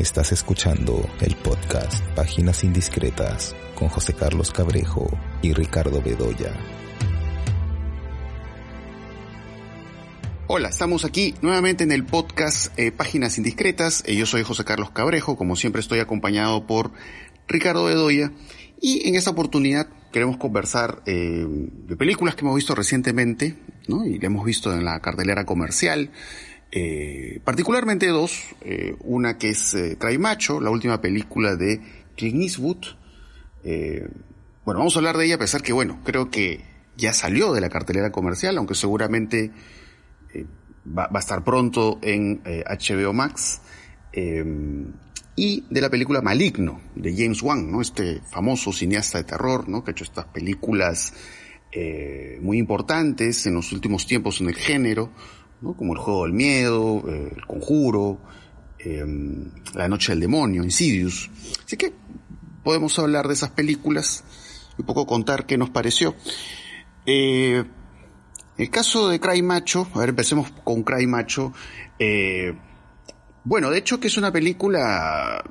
Estás 0.00 0.32
escuchando 0.32 1.06
el 1.20 1.36
podcast 1.36 2.02
Páginas 2.16 2.64
Indiscretas 2.64 3.54
con 3.74 3.88
José 3.90 4.14
Carlos 4.14 4.50
Cabrejo 4.50 5.10
y 5.42 5.52
Ricardo 5.52 6.00
Bedoya. 6.00 6.54
Hola, 10.46 10.70
estamos 10.70 11.04
aquí 11.04 11.34
nuevamente 11.42 11.84
en 11.84 11.92
el 11.92 12.06
podcast 12.06 12.72
eh, 12.78 12.92
Páginas 12.92 13.36
Indiscretas. 13.36 14.02
Eh, 14.06 14.16
yo 14.16 14.24
soy 14.24 14.42
José 14.42 14.64
Carlos 14.64 14.90
Cabrejo, 14.90 15.36
como 15.36 15.54
siempre 15.54 15.80
estoy 15.82 15.98
acompañado 15.98 16.66
por 16.66 16.92
Ricardo 17.46 17.84
Bedoya 17.84 18.32
y 18.80 19.06
en 19.06 19.16
esta 19.16 19.32
oportunidad 19.32 19.86
queremos 20.12 20.38
conversar 20.38 21.02
eh, 21.04 21.44
de 21.46 21.96
películas 21.96 22.36
que 22.36 22.40
hemos 22.46 22.56
visto 22.56 22.74
recientemente 22.74 23.58
¿no? 23.86 24.06
y 24.06 24.18
que 24.18 24.26
hemos 24.26 24.46
visto 24.46 24.72
en 24.72 24.86
la 24.86 24.98
cartelera 25.00 25.44
comercial. 25.44 26.10
Eh, 26.72 27.40
particularmente 27.44 28.06
dos, 28.06 28.44
eh, 28.60 28.94
una 29.00 29.38
que 29.38 29.50
es 29.50 29.74
eh, 29.74 29.96
Cry 29.98 30.18
Macho, 30.18 30.60
la 30.60 30.70
última 30.70 31.00
película 31.00 31.56
de 31.56 31.80
Clint 32.16 32.42
Eastwood. 32.42 32.84
Eh, 33.64 34.08
bueno, 34.64 34.78
vamos 34.78 34.94
a 34.94 35.00
hablar 35.00 35.16
de 35.16 35.24
ella 35.24 35.34
a 35.34 35.38
pesar 35.38 35.62
que, 35.62 35.72
bueno, 35.72 36.00
creo 36.04 36.30
que 36.30 36.64
ya 36.96 37.12
salió 37.12 37.52
de 37.52 37.60
la 37.60 37.70
cartelera 37.70 38.12
comercial, 38.12 38.56
aunque 38.56 38.74
seguramente 38.74 39.50
va, 40.86 41.08
va, 41.08 41.18
a 41.18 41.20
estar 41.20 41.42
pronto 41.42 41.98
en 42.02 42.42
HBO 42.44 43.12
Max. 43.12 43.62
y 45.36 45.64
de 45.70 45.80
la 45.80 45.88
película 45.88 46.20
Maligno, 46.20 46.80
de 46.94 47.14
James 47.16 47.42
Wan, 47.42 47.70
¿no? 47.70 47.80
Este 47.80 48.20
famoso 48.30 48.72
cineasta 48.72 49.18
de 49.18 49.24
terror, 49.24 49.68
¿no? 49.68 49.82
Que 49.82 49.90
ha 49.90 49.92
hecho 49.92 50.04
estas 50.04 50.26
películas 50.26 51.14
muy 52.40 52.58
importantes 52.58 53.46
en 53.46 53.54
los 53.54 53.72
últimos 53.72 54.06
tiempos 54.06 54.40
en 54.40 54.48
el 54.48 54.56
género, 54.56 55.10
como 55.60 55.92
el 55.92 55.98
juego 55.98 56.24
del 56.24 56.32
miedo, 56.32 57.04
eh, 57.08 57.32
el 57.36 57.46
conjuro, 57.46 58.18
eh, 58.78 59.04
la 59.74 59.88
noche 59.88 60.12
del 60.12 60.20
demonio, 60.20 60.64
Insidious. 60.64 61.30
Así 61.64 61.76
que 61.76 61.92
podemos 62.64 62.98
hablar 62.98 63.28
de 63.28 63.34
esas 63.34 63.50
películas 63.50 64.24
y 64.78 64.82
un 64.82 64.86
poco 64.86 65.06
contar 65.06 65.46
qué 65.46 65.58
nos 65.58 65.70
pareció. 65.70 66.14
Eh, 67.06 67.64
el 68.56 68.70
caso 68.70 69.08
de 69.08 69.20
Cry 69.20 69.42
Macho, 69.42 69.88
a 69.94 70.00
ver, 70.00 70.10
empecemos 70.10 70.50
con 70.64 70.82
Cry 70.82 71.06
Macho. 71.06 71.52
Bueno, 73.44 73.70
de 73.70 73.78
hecho 73.78 74.00
que 74.00 74.08
es 74.08 74.16
una 74.18 74.32
película 74.32 75.42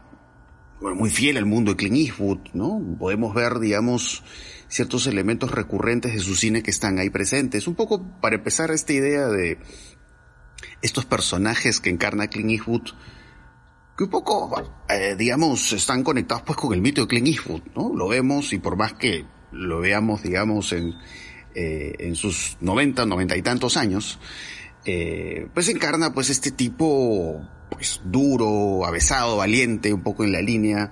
bueno, 0.80 0.96
muy 0.96 1.10
fiel 1.10 1.38
al 1.38 1.46
mundo 1.46 1.72
de 1.72 1.78
Clint 1.78 1.98
Eastwood, 1.98 2.40
¿no? 2.54 2.82
Podemos 2.98 3.34
ver, 3.34 3.60
digamos, 3.60 4.24
ciertos 4.68 5.08
elementos 5.08 5.52
recurrentes 5.52 6.14
de 6.14 6.20
su 6.20 6.36
cine 6.36 6.64
que 6.64 6.72
están 6.72 7.00
ahí 7.00 7.10
presentes. 7.10 7.68
Un 7.68 7.76
poco 7.76 8.06
para 8.22 8.38
empezar 8.38 8.72
esta 8.72 8.94
idea 8.94 9.28
de 9.28 9.58
estos 10.82 11.06
personajes 11.06 11.80
que 11.80 11.90
encarna 11.90 12.28
Clint 12.28 12.52
Eastwood, 12.52 12.90
que 13.98 14.04
un 14.06 14.10
poco, 14.10 14.86
eh, 14.90 15.16
digamos, 15.18 15.74
están 15.74 16.04
conectados 16.04 16.44
pues 16.44 16.58
con 16.58 16.74
el 16.74 16.82
mito 16.82 17.02
de 17.02 17.08
Clint 17.08 17.28
Eastwood, 17.28 17.62
¿no? 17.76 17.94
Lo 17.94 18.08
vemos 18.08 18.54
y 18.54 18.60
por 18.60 18.78
más 18.78 18.94
que 18.94 19.26
lo 19.52 19.80
veamos, 19.80 20.24
digamos, 20.24 20.72
en, 20.74 20.96
eh, 21.56 21.96
en 22.00 22.16
sus 22.16 22.58
90, 22.62 23.06
90 23.06 23.36
y 23.36 23.42
tantos 23.42 23.78
años, 23.78 24.20
eh, 24.86 25.48
pues 25.54 25.68
encarna 25.70 26.14
pues 26.14 26.30
este 26.30 26.52
tipo, 26.52 27.42
pues 27.70 28.02
duro, 28.06 28.86
avesado, 28.86 29.38
valiente, 29.38 29.94
un 29.94 30.04
poco 30.04 30.24
en 30.24 30.32
la 30.32 30.42
línea 30.42 30.92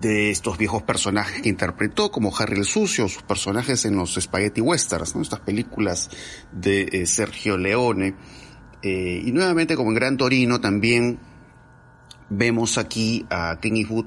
de 0.00 0.30
estos 0.30 0.58
viejos 0.58 0.82
personajes 0.82 1.40
que 1.40 1.48
interpretó, 1.48 2.10
como 2.10 2.36
Harry 2.36 2.58
el 2.58 2.66
Sucio, 2.66 3.08
sus 3.08 3.22
personajes 3.22 3.84
en 3.84 3.96
los 3.96 4.14
Spaghetti 4.14 4.60
Westerns, 4.60 5.14
¿no? 5.14 5.22
Estas 5.22 5.40
películas 5.40 6.10
de 6.52 6.88
eh, 6.92 7.06
Sergio 7.06 7.56
Leone, 7.56 8.14
eh, 8.88 9.20
y 9.24 9.32
nuevamente, 9.32 9.74
como 9.74 9.90
en 9.90 9.96
Gran 9.96 10.16
Torino, 10.16 10.60
también 10.60 11.18
vemos 12.30 12.78
aquí 12.78 13.26
a 13.30 13.58
Clint 13.60 13.78
Eastwood, 13.78 14.06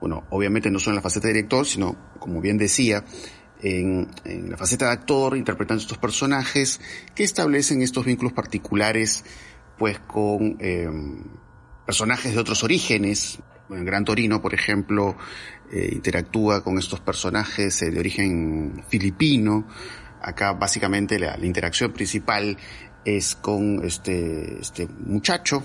bueno, 0.00 0.24
obviamente 0.30 0.68
no 0.68 0.80
solo 0.80 0.94
en 0.94 0.96
la 0.96 1.02
faceta 1.02 1.28
de 1.28 1.34
director, 1.34 1.64
sino, 1.64 1.96
como 2.18 2.40
bien 2.40 2.58
decía, 2.58 3.04
en, 3.62 4.08
la 4.50 4.56
faceta 4.56 4.86
de 4.86 4.92
actor, 4.92 5.36
interpretando 5.36 5.80
estos 5.80 5.98
personajes 5.98 6.80
que 7.14 7.22
establecen 7.22 7.82
estos 7.82 8.04
vínculos 8.04 8.32
particulares, 8.32 9.24
pues 9.78 10.00
con 10.00 10.56
eh, 10.58 10.90
personajes 11.86 12.34
de 12.34 12.40
otros 12.40 12.64
orígenes. 12.64 13.38
En 13.70 13.84
Gran 13.84 14.04
Torino, 14.04 14.42
por 14.42 14.54
ejemplo, 14.54 15.16
eh, 15.70 15.90
interactúa 15.92 16.64
con 16.64 16.78
estos 16.78 16.98
personajes 16.98 17.80
eh, 17.82 17.92
de 17.92 18.00
origen 18.00 18.82
filipino. 18.88 19.68
Acá 20.20 20.52
básicamente 20.52 21.16
la, 21.20 21.36
la 21.36 21.46
interacción 21.46 21.92
principal 21.92 22.58
es 23.06 23.36
con 23.36 23.84
este, 23.84 24.60
este 24.60 24.88
muchacho, 25.06 25.62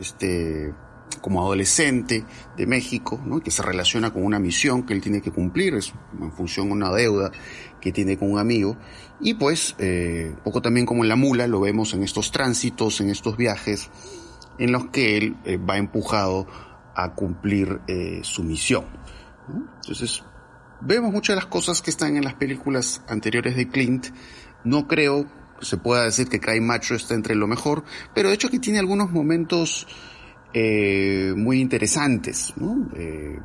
este 0.00 0.74
como 1.20 1.42
adolescente 1.42 2.24
de 2.56 2.66
México, 2.66 3.20
que 3.44 3.50
se 3.50 3.62
relaciona 3.62 4.12
con 4.12 4.24
una 4.24 4.38
misión 4.38 4.84
que 4.84 4.94
él 4.94 5.02
tiene 5.02 5.20
que 5.20 5.30
cumplir, 5.30 5.74
es 5.74 5.92
en 6.18 6.32
función 6.32 6.68
de 6.68 6.72
una 6.72 6.90
deuda 6.92 7.32
que 7.80 7.92
tiene 7.92 8.16
con 8.16 8.32
un 8.32 8.38
amigo, 8.38 8.78
y 9.20 9.34
pues, 9.34 9.74
eh, 9.78 10.34
poco 10.42 10.62
también 10.62 10.86
como 10.86 11.02
en 11.02 11.10
la 11.10 11.16
mula, 11.16 11.46
lo 11.46 11.60
vemos 11.60 11.92
en 11.92 12.02
estos 12.02 12.32
tránsitos, 12.32 13.02
en 13.02 13.10
estos 13.10 13.36
viajes, 13.36 13.90
en 14.58 14.72
los 14.72 14.86
que 14.86 15.18
él 15.18 15.36
eh, 15.44 15.58
va 15.58 15.76
empujado 15.76 16.46
a 16.94 17.14
cumplir 17.14 17.80
eh, 17.88 18.20
su 18.22 18.42
misión. 18.42 18.86
Entonces, 19.82 20.22
vemos 20.80 21.12
muchas 21.12 21.36
de 21.36 21.42
las 21.42 21.50
cosas 21.50 21.82
que 21.82 21.90
están 21.90 22.16
en 22.16 22.24
las 22.24 22.34
películas 22.34 23.02
anteriores 23.08 23.56
de 23.56 23.68
Clint, 23.68 24.06
no 24.64 24.86
creo 24.86 25.26
se 25.60 25.76
pueda 25.76 26.04
decir 26.04 26.28
que 26.28 26.40
Cry 26.40 26.60
Macho 26.60 26.94
está 26.94 27.14
entre 27.14 27.34
lo 27.34 27.46
mejor, 27.46 27.84
pero 28.14 28.28
de 28.28 28.34
hecho 28.34 28.50
que 28.50 28.58
tiene 28.58 28.78
algunos 28.78 29.10
momentos 29.10 29.86
eh, 30.52 31.32
muy 31.36 31.60
interesantes, 31.60 32.54
¿no? 32.56 32.88
Eh, 32.96 33.38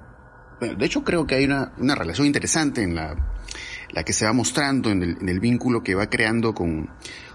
de 0.59 0.85
hecho 0.85 1.03
creo 1.03 1.27
que 1.27 1.35
hay 1.35 1.45
una, 1.45 1.73
una 1.77 1.95
relación 1.95 2.25
interesante 2.25 2.81
en 2.81 2.95
la, 2.95 3.15
la, 3.91 4.03
que 4.03 4.13
se 4.13 4.25
va 4.25 4.33
mostrando 4.33 4.89
en 4.89 5.03
el, 5.03 5.17
en 5.21 5.29
el 5.29 5.39
vínculo 5.39 5.83
que 5.83 5.95
va 5.95 6.09
creando 6.09 6.53
con, 6.53 6.89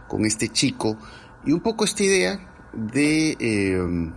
con, 0.08 0.24
este 0.24 0.48
chico 0.48 0.98
y 1.44 1.52
un 1.52 1.60
poco 1.60 1.84
esta 1.84 2.02
idea 2.02 2.70
de, 2.72 3.36
eh, 3.38 4.12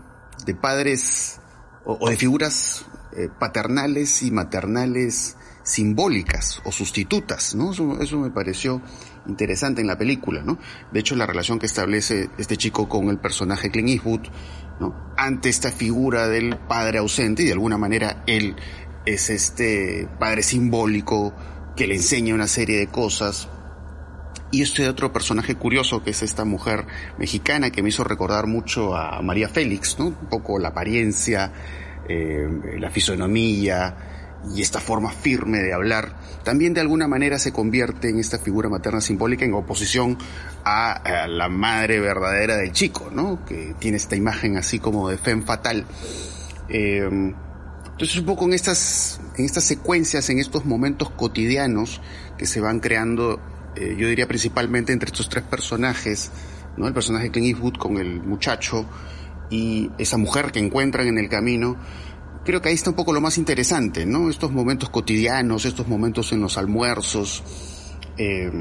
de 0.46 0.56
padres 0.56 1.40
o, 1.85 1.97
o, 2.00 2.09
de 2.09 2.16
figuras 2.16 2.85
eh, 3.16 3.29
paternales 3.40 4.23
y 4.23 4.31
maternales 4.31 5.38
simbólicas 5.63 6.62
o 6.66 6.72
sustitutas, 6.72 7.56
¿no? 7.56 7.72
Eso, 7.72 8.02
eso 8.02 8.19
me 8.19 8.31
pareció 8.31 8.81
interesante 9.28 9.81
en 9.81 9.88
la 9.88 9.97
película, 9.97 10.41
¿no? 10.44 10.57
De 10.91 11.00
hecho, 11.00 11.16
la 11.16 11.25
relación 11.25 11.59
que 11.59 11.66
establece 11.66 12.29
este 12.38 12.57
chico 12.57 12.88
con 12.89 13.09
el 13.09 13.19
personaje 13.19 13.72
Clint 13.72 13.89
Eastwood, 13.89 14.28
¿no? 14.79 15.13
Ante 15.17 15.50
esta 15.50 15.72
figura 15.72 16.28
del 16.28 16.57
padre 16.57 17.00
ausente 17.00 17.44
y 17.44 17.45
de 17.45 17.53
alguna 17.53 17.78
manera 17.78 18.23
él 18.28 18.56
es 19.06 19.29
este 19.29 20.07
padre 20.19 20.44
simbólico 20.44 21.34
que 21.75 21.88
le 21.88 21.95
enseña 21.95 22.35
una 22.35 22.47
serie 22.47 22.78
de 22.78 22.88
cosas. 22.88 23.50
Y 24.51 24.61
este 24.61 24.88
otro 24.88 25.11
personaje 25.11 25.55
curioso 25.55 26.03
que 26.03 26.11
es 26.11 26.22
esta 26.22 26.45
mujer 26.45 26.85
mexicana 27.17 27.72
que 27.72 27.81
me 27.81 27.90
hizo 27.90 28.03
recordar 28.03 28.45
mucho 28.45 28.95
a 28.95 29.19
María 29.22 29.50
Félix, 29.50 29.97
¿no? 29.97 30.07
Un 30.07 30.29
poco 30.29 30.59
la 30.59 30.69
apariencia, 30.69 31.51
eh, 32.07 32.47
la 32.78 32.91
fisonomía, 32.91 34.12
y 34.54 34.62
esta 34.62 34.80
forma 34.80 35.12
firme 35.12 35.59
de 35.59 35.74
hablar 35.74 36.16
también 36.44 36.74
de 36.74 36.81
alguna 36.81 37.08
manera 37.08 37.40
se 37.40 37.54
convierte 37.54 38.09
en 38.09 38.20
esta 38.20 38.38
figura 38.38 38.68
materna 38.68 39.00
simbólica 39.00 39.46
en 39.46 39.54
oposición 39.54 40.18
a, 40.66 41.28
la 41.28 41.48
madre 41.48 42.00
verdadera 42.00 42.58
del 42.58 42.74
chico, 42.74 43.09
¿no? 43.12 43.46
Que 43.46 43.76
tiene 43.80 43.98
esta 43.98 44.16
imagen 44.16 44.58
así 44.58 44.80
como 44.80 45.09
de 45.09 45.18
femme 45.18 45.44
fatal. 45.44 45.86
Eh, 46.68 47.09
entonces 47.92 48.18
un 48.18 48.26
poco 48.26 48.46
en 48.46 48.53
estas, 48.53 49.22
en 49.38 49.46
estas 49.46 49.64
secuencias, 49.64 50.30
en 50.30 50.40
estos 50.40 50.66
momentos 50.66 51.12
cotidianos 51.12 52.02
que 52.38 52.46
se 52.46 52.59
van 52.59 52.82
creando, 52.82 53.40
eh, 53.76 53.96
yo 53.98 54.08
diría 54.08 54.28
principalmente 54.28 54.92
entre 54.92 55.08
estos 55.08 55.30
tres 55.30 55.46
personajes, 55.46 56.32
¿no? 56.76 56.88
El 56.88 56.94
personaje 56.94 57.32
Clint 57.32 57.56
Eastwood 57.56 57.78
con 57.78 57.98
el 57.98 58.22
muchacho 58.22 58.86
y 59.50 59.92
esa 59.98 60.18
mujer 60.18 60.52
que 60.52 60.59
encuentran 60.59 61.08
en 61.08 61.20
el 61.20 61.30
camino, 61.30 61.78
creo 62.43 62.61
que 62.61 62.69
ahí 62.69 62.75
está 62.75 62.90
un 62.90 62.95
poco 62.95 63.13
lo 63.13 63.22
más 63.22 63.37
interesante, 63.37 64.05
¿no? 64.05 64.29
Estos 64.29 64.51
momentos 64.51 64.90
cotidianos, 64.90 65.66
estos 65.66 65.87
momentos 65.87 66.31
en 66.31 66.41
los 66.41 66.57
almuerzos. 66.57 67.43
Eh, 68.17 68.51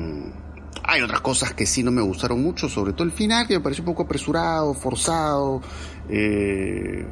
hay 0.84 1.00
otras 1.02 1.20
cosas 1.20 1.54
que 1.54 1.66
sí 1.66 1.82
no 1.82 1.90
me 1.90 2.02
gustaron 2.02 2.42
mucho, 2.42 2.68
sobre 2.68 2.92
todo 2.92 3.04
el 3.04 3.12
final, 3.12 3.46
que 3.46 3.54
me 3.54 3.60
pareció 3.60 3.82
un 3.82 3.90
poco 3.90 4.02
apresurado, 4.04 4.74
forzado. 4.74 5.60
Eh, 6.08 7.06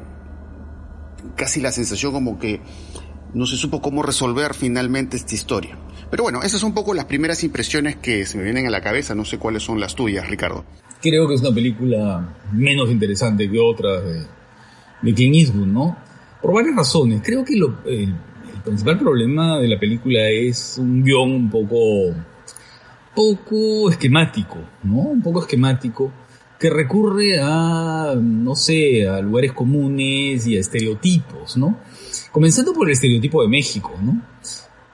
casi 1.35 1.61
la 1.61 1.71
sensación 1.71 2.11
como 2.11 2.39
que 2.39 2.61
no 3.33 3.45
se 3.45 3.55
supo 3.55 3.81
cómo 3.81 4.03
resolver 4.03 4.53
finalmente 4.53 5.17
esta 5.17 5.35
historia. 5.35 5.77
Pero 6.09 6.23
bueno, 6.23 6.41
esas 6.43 6.59
son 6.59 6.69
un 6.69 6.75
poco 6.75 6.93
las 6.93 7.05
primeras 7.05 7.43
impresiones 7.43 7.95
que 7.95 8.25
se 8.25 8.37
me 8.37 8.43
vienen 8.43 8.67
a 8.67 8.69
la 8.69 8.81
cabeza. 8.81 9.15
No 9.15 9.23
sé 9.23 9.37
cuáles 9.37 9.63
son 9.63 9.79
las 9.79 9.95
tuyas, 9.95 10.29
Ricardo. 10.29 10.65
Creo 11.01 11.27
que 11.27 11.35
es 11.35 11.41
una 11.41 11.55
película 11.55 12.35
menos 12.51 12.91
interesante 12.91 13.49
que 13.49 13.59
otras 13.59 14.03
de, 14.03 14.25
de 15.01 15.13
Clint 15.13 15.35
Eastwood, 15.35 15.67
¿no? 15.67 16.10
Por 16.41 16.53
varias 16.53 16.75
razones. 16.75 17.21
Creo 17.23 17.45
que 17.45 17.55
lo, 17.55 17.79
el, 17.85 18.09
el, 18.53 18.61
principal 18.63 18.97
problema 18.97 19.59
de 19.59 19.67
la 19.67 19.79
película 19.79 20.27
es 20.29 20.77
un 20.77 21.03
guion 21.03 21.31
un 21.31 21.49
poco, 21.49 22.15
poco 23.15 23.89
esquemático, 23.89 24.57
¿no? 24.83 24.99
Un 24.99 25.21
poco 25.21 25.41
esquemático 25.41 26.11
que 26.61 26.69
recurre 26.69 27.39
a, 27.41 28.13
no 28.15 28.55
sé, 28.55 29.07
a 29.07 29.19
lugares 29.19 29.51
comunes 29.51 30.45
y 30.45 30.55
a 30.55 30.59
estereotipos, 30.59 31.57
¿no? 31.57 31.79
Comenzando 32.31 32.71
por 32.71 32.87
el 32.87 32.93
estereotipo 32.93 33.41
de 33.41 33.49
México, 33.49 33.93
¿no? 33.99 34.21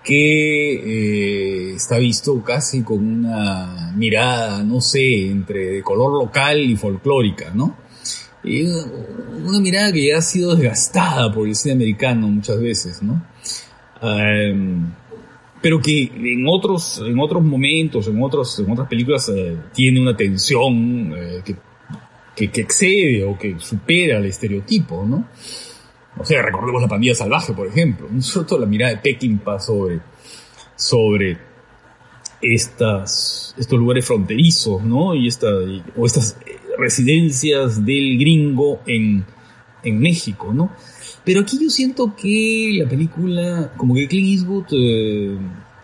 Que 0.02 1.72
eh, 1.72 1.76
está 1.76 1.98
visto 1.98 2.42
casi 2.42 2.84
con 2.84 3.06
una 3.06 3.92
mirada, 3.98 4.64
no 4.64 4.80
sé, 4.80 5.30
entre 5.30 5.66
de 5.66 5.84
color 5.84 6.24
local 6.24 6.58
y 6.62 6.78
folclórica, 6.78 7.52
¿no? 7.54 7.76
Y 8.48 8.66
una 9.44 9.60
mirada 9.60 9.92
que 9.92 10.08
ya 10.08 10.18
ha 10.18 10.22
sido 10.22 10.56
desgastada 10.56 11.32
por 11.32 11.48
el 11.48 11.56
cine 11.56 11.76
americano 11.76 12.28
muchas 12.28 12.60
veces, 12.60 13.02
¿no? 13.04 13.24
Em, 14.02 14.92
pero 15.62 15.82
que 15.82 16.04
en 16.04 16.46
otros, 16.48 17.02
en 17.06 17.20
otros 17.20 17.44
momentos, 17.44 18.08
en, 18.08 18.22
otros, 18.22 18.60
en 18.60 18.72
otras 18.72 18.88
películas 18.88 19.30
eh, 19.30 19.58
tiene 19.74 20.00
una 20.00 20.16
tensión 20.16 21.14
eh, 21.16 21.42
que, 21.44 22.50
que, 22.50 22.62
excede 22.62 23.24
o 23.24 23.38
que 23.38 23.60
supera 23.60 24.18
el 24.18 24.26
estereotipo, 24.26 25.04
¿no? 25.06 25.28
O 26.20 26.26
sea, 26.26 26.42
recordemos 26.42 26.82
la 26.82 26.88
pandilla 26.88 27.16
salvaje, 27.16 27.54
por 27.54 27.68
ejemplo, 27.68 28.08
sobre 28.22 28.48
todo 28.48 28.60
la 28.60 28.66
mirada 28.66 28.94
de 28.94 28.98
Peckinpah 29.00 29.60
sobre, 29.60 30.00
sobre 30.76 31.38
estas, 32.42 33.56
estos 33.58 33.80
lugares 33.80 34.06
fronterizos, 34.06 34.84
¿no? 34.84 35.16
Y 35.16 35.28
esta, 35.28 35.48
o 35.96 36.06
estas 36.06 36.38
residencias 36.78 37.86
del 37.86 38.18
gringo 38.18 38.82
en, 38.86 39.26
en 39.84 40.00
México, 40.00 40.54
¿no? 40.54 40.72
Pero 41.28 41.42
aquí 41.42 41.60
yo 41.62 41.70
siento 41.70 42.16
que 42.16 42.78
la 42.82 42.88
película, 42.88 43.74
como 43.76 43.94
que 43.94 44.08
Clint 44.08 44.30
Eastwood, 44.30 44.66
eh, 44.72 45.38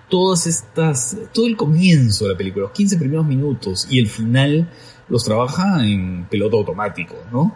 todas 0.08 0.48
estas, 0.48 1.18
todo 1.34 1.48
el 1.48 1.58
comienzo 1.58 2.26
de 2.26 2.32
la 2.32 2.38
película, 2.38 2.64
los 2.64 2.72
15 2.72 2.98
primeros 2.98 3.26
minutos 3.26 3.88
y 3.90 4.00
el 4.00 4.08
final, 4.08 4.70
los 5.10 5.26
trabaja 5.26 5.86
en 5.86 6.28
piloto 6.30 6.58
automático, 6.58 7.16
¿no? 7.32 7.56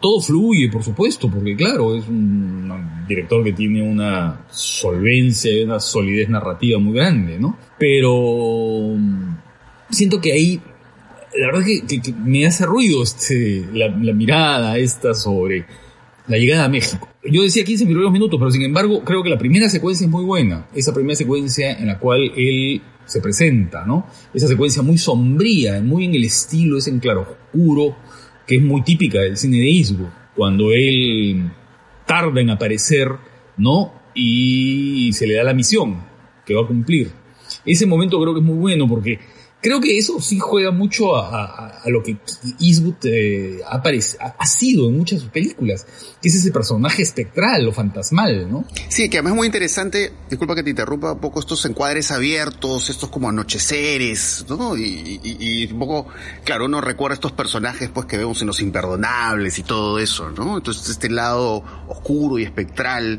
Todo 0.00 0.20
fluye, 0.20 0.68
por 0.70 0.84
supuesto, 0.84 1.30
porque 1.30 1.56
claro, 1.56 1.96
es 1.96 2.06
un, 2.06 2.70
director 3.08 3.42
que 3.42 3.52
tiene 3.52 3.82
una 3.82 4.46
solvencia 4.50 5.50
y 5.50 5.64
una 5.64 5.80
solidez 5.80 6.28
narrativa 6.28 6.78
muy 6.78 6.94
grande, 6.94 7.38
¿no? 7.38 7.58
Pero 7.78 8.94
mm, 8.96 9.36
siento 9.90 10.20
que 10.20 10.32
ahí 10.32 10.60
la 11.36 11.46
verdad 11.46 11.64
que, 11.64 12.00
que, 12.00 12.12
me 12.12 12.46
hace 12.46 12.66
ruido 12.66 13.02
este, 13.02 13.66
la, 13.72 13.88
mirada 13.88 14.78
esta 14.78 15.14
sobre 15.14 15.66
la 16.26 16.38
llegada 16.38 16.64
a 16.64 16.68
México. 16.68 17.08
Yo 17.24 17.42
decía 17.42 17.64
15 17.64 17.84
primeros 17.86 18.12
minutos, 18.12 18.38
pero 18.38 18.50
sin 18.50 18.62
embargo 18.62 19.02
creo 19.04 19.22
que 19.22 19.30
la 19.30 19.38
primera 19.38 19.68
secuencia 19.68 20.04
es 20.04 20.10
muy 20.10 20.24
buena. 20.24 20.66
Esa 20.74 20.92
primera 20.92 21.16
secuencia 21.16 21.72
en 21.72 21.86
la 21.86 21.98
cual 21.98 22.32
él 22.36 22.82
se 23.06 23.20
presenta, 23.20 23.84
¿no? 23.84 24.06
Esa 24.32 24.46
secuencia 24.46 24.82
muy 24.82 24.98
sombría, 24.98 25.80
muy 25.82 26.06
en 26.06 26.14
el 26.14 26.24
estilo, 26.24 26.78
es 26.78 26.88
en 26.88 27.00
claro 27.00 27.22
oscuro, 27.22 27.96
que 28.46 28.56
es 28.56 28.62
muy 28.62 28.82
típica 28.82 29.20
del 29.20 29.36
cine 29.36 29.58
de 29.58 29.70
Eastwood. 29.70 30.08
Cuando 30.34 30.72
él 30.72 31.50
tarda 32.06 32.40
en 32.40 32.50
aparecer, 32.50 33.08
¿no? 33.56 33.92
Y 34.14 35.10
se 35.12 35.26
le 35.26 35.34
da 35.34 35.44
la 35.44 35.54
misión 35.54 36.02
que 36.46 36.54
va 36.54 36.62
a 36.62 36.66
cumplir. 36.66 37.10
Ese 37.64 37.86
momento 37.86 38.20
creo 38.20 38.34
que 38.34 38.40
es 38.40 38.46
muy 38.46 38.56
bueno 38.56 38.88
porque 38.88 39.18
creo 39.64 39.80
que 39.80 39.96
eso 39.96 40.20
sí 40.20 40.38
juega 40.38 40.70
mucho 40.72 41.16
a, 41.16 41.80
lo 41.86 42.02
que 42.02 42.18
Eastwood 42.60 42.96
eh, 43.04 43.60
ha, 43.66 43.82
ha, 44.38 44.46
sido 44.46 44.88
en 44.88 44.98
muchas 44.98 45.22
películas, 45.22 45.86
que 46.20 46.28
es 46.28 46.34
ese 46.34 46.50
personaje 46.50 47.02
espectral 47.02 47.66
o 47.66 47.72
fantasmal, 47.72 48.50
¿no? 48.50 48.66
Sí, 48.90 49.08
que 49.08 49.16
además 49.16 49.32
es 49.32 49.36
muy 49.36 49.46
interesante, 49.46 50.12
disculpa 50.28 50.54
que 50.54 50.62
te 50.62 50.68
interrumpa 50.68 51.12
un 51.12 51.18
poco 51.18 51.40
estos 51.40 51.64
encuadres 51.64 52.10
abiertos, 52.10 52.90
estos 52.90 53.08
como 53.08 53.30
anocheceres, 53.30 54.44
¿no? 54.50 54.76
Y, 54.76 55.18
y, 55.22 55.64
y 55.64 55.72
un 55.72 55.78
poco, 55.78 56.08
claro, 56.44 56.66
uno 56.66 56.82
recuerda 56.82 57.14
estos 57.14 57.32
personajes 57.32 57.88
pues 57.88 58.04
que 58.04 58.18
vemos 58.18 58.42
en 58.42 58.48
Los 58.48 58.60
Imperdonables 58.60 59.58
y 59.58 59.62
todo 59.62 59.98
eso, 59.98 60.30
¿no? 60.30 60.58
Entonces 60.58 60.90
este 60.90 61.08
lado 61.08 61.64
oscuro 61.88 62.38
y 62.38 62.42
espectral 62.42 63.18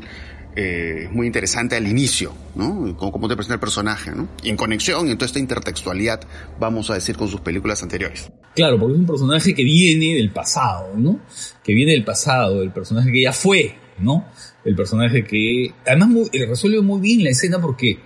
eh, 0.58 1.10
muy 1.12 1.26
interesante 1.26 1.76
al 1.76 1.86
inicio, 1.86 2.32
¿no? 2.54 2.96
Cómo, 2.96 3.12
cómo 3.12 3.28
te 3.28 3.36
presenta 3.36 3.54
el 3.54 3.60
personaje, 3.60 4.12
¿no? 4.12 4.26
Y 4.42 4.48
en 4.48 4.56
conexión, 4.56 5.06
en 5.10 5.18
toda 5.18 5.26
esta 5.26 5.38
intertextualidad, 5.38 6.22
vamos 6.58 6.88
a 6.88 6.94
decir, 6.94 7.14
con 7.14 7.28
sus 7.28 7.42
películas 7.42 7.82
anteriores. 7.82 8.32
Claro, 8.54 8.78
porque 8.78 8.94
es 8.94 9.00
un 9.00 9.06
personaje 9.06 9.54
que 9.54 9.62
viene 9.62 10.14
del 10.14 10.30
pasado, 10.30 10.92
¿no? 10.96 11.20
Que 11.62 11.74
viene 11.74 11.92
del 11.92 12.04
pasado, 12.04 12.62
el 12.62 12.70
personaje 12.70 13.12
que 13.12 13.20
ya 13.20 13.34
fue, 13.34 13.74
¿no? 13.98 14.24
El 14.64 14.74
personaje 14.74 15.24
que, 15.24 15.74
además, 15.86 16.08
muy, 16.08 16.28
resuelve 16.30 16.80
muy 16.80 17.02
bien 17.02 17.22
la 17.22 17.30
escena 17.30 17.60
porque, 17.60 17.98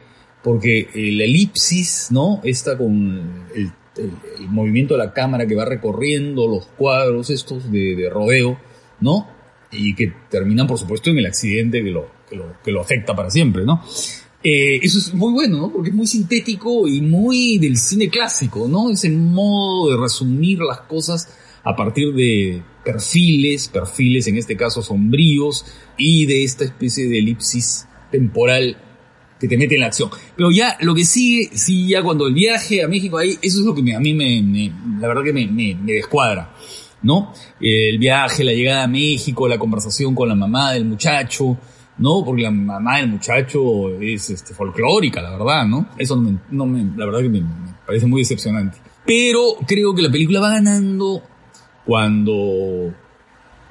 porque 0.42 0.88
la 0.92 1.22
elipsis, 1.22 2.08
¿no? 2.10 2.40
Está 2.42 2.76
con 2.76 3.44
el, 3.54 3.72
movimiento 4.48 4.94
de 4.94 5.04
la 5.04 5.12
cámara 5.12 5.46
que 5.46 5.54
va 5.54 5.66
recorriendo 5.66 6.48
los 6.48 6.66
cuadros 6.66 7.30
estos 7.30 7.70
de, 7.70 7.94
de 7.94 8.10
rodeo, 8.10 8.58
¿no? 9.00 9.28
Y 9.70 9.94
que 9.94 10.12
terminan, 10.28 10.66
por 10.66 10.78
supuesto, 10.78 11.10
en 11.10 11.18
el 11.18 11.26
accidente 11.26 11.84
que 11.84 11.90
lo, 11.90 12.19
que 12.30 12.36
lo, 12.36 12.54
que 12.62 12.70
lo 12.70 12.80
afecta 12.80 13.14
para 13.14 13.28
siempre, 13.28 13.64
¿no? 13.64 13.82
Eh, 14.42 14.80
eso 14.82 14.98
es 14.98 15.12
muy 15.12 15.32
bueno, 15.32 15.58
¿no? 15.58 15.72
Porque 15.72 15.90
es 15.90 15.94
muy 15.94 16.06
sintético 16.06 16.88
y 16.88 17.02
muy 17.02 17.58
del 17.58 17.76
cine 17.76 18.08
clásico, 18.08 18.68
¿no? 18.68 18.90
Ese 18.90 19.10
modo 19.10 19.90
de 19.90 20.00
resumir 20.00 20.60
las 20.60 20.80
cosas 20.82 21.28
a 21.62 21.76
partir 21.76 22.14
de 22.14 22.62
perfiles, 22.82 23.68
perfiles 23.68 24.26
en 24.28 24.38
este 24.38 24.56
caso 24.56 24.80
sombríos, 24.80 25.66
y 25.98 26.24
de 26.24 26.44
esta 26.44 26.64
especie 26.64 27.06
de 27.06 27.18
elipsis 27.18 27.86
temporal 28.10 28.78
que 29.38 29.46
te 29.46 29.58
mete 29.58 29.74
en 29.74 29.80
la 29.82 29.88
acción. 29.88 30.10
Pero 30.36 30.50
ya 30.50 30.78
lo 30.80 30.94
que 30.94 31.04
sigue, 31.04 31.50
sí, 31.52 31.88
ya 31.88 32.02
cuando 32.02 32.26
el 32.26 32.32
viaje 32.34 32.82
a 32.82 32.88
México 32.88 33.18
ahí, 33.18 33.38
eso 33.42 33.60
es 33.60 33.66
lo 33.66 33.74
que 33.74 33.82
me, 33.82 33.94
a 33.94 34.00
mí 34.00 34.14
me, 34.14 34.40
me, 34.42 34.72
la 35.00 35.08
verdad 35.08 35.22
que 35.22 35.34
me, 35.34 35.46
me, 35.46 35.74
me 35.74 35.92
descuadra, 35.92 36.54
¿no? 37.02 37.34
El 37.60 37.98
viaje, 37.98 38.42
la 38.42 38.52
llegada 38.52 38.84
a 38.84 38.88
México, 38.88 39.48
la 39.48 39.58
conversación 39.58 40.14
con 40.14 40.28
la 40.28 40.34
mamá 40.34 40.72
del 40.72 40.86
muchacho, 40.86 41.58
¿no? 42.00 42.24
Porque 42.24 42.42
la 42.42 42.50
mamá 42.50 42.96
del 42.96 43.08
muchacho 43.08 44.00
es 44.00 44.30
este, 44.30 44.54
folclórica, 44.54 45.20
la 45.20 45.30
verdad, 45.30 45.66
¿no? 45.66 45.90
Eso 45.98 46.16
no 46.16 46.22
me, 46.22 46.38
no 46.50 46.66
me 46.66 46.96
la 46.96 47.04
verdad 47.04 47.20
que 47.20 47.28
me, 47.28 47.42
me, 47.42 47.74
parece 47.86 48.06
muy 48.06 48.22
decepcionante. 48.22 48.78
Pero 49.06 49.56
creo 49.66 49.94
que 49.94 50.02
la 50.02 50.10
película 50.10 50.40
va 50.40 50.50
ganando 50.50 51.22
cuando 51.84 52.92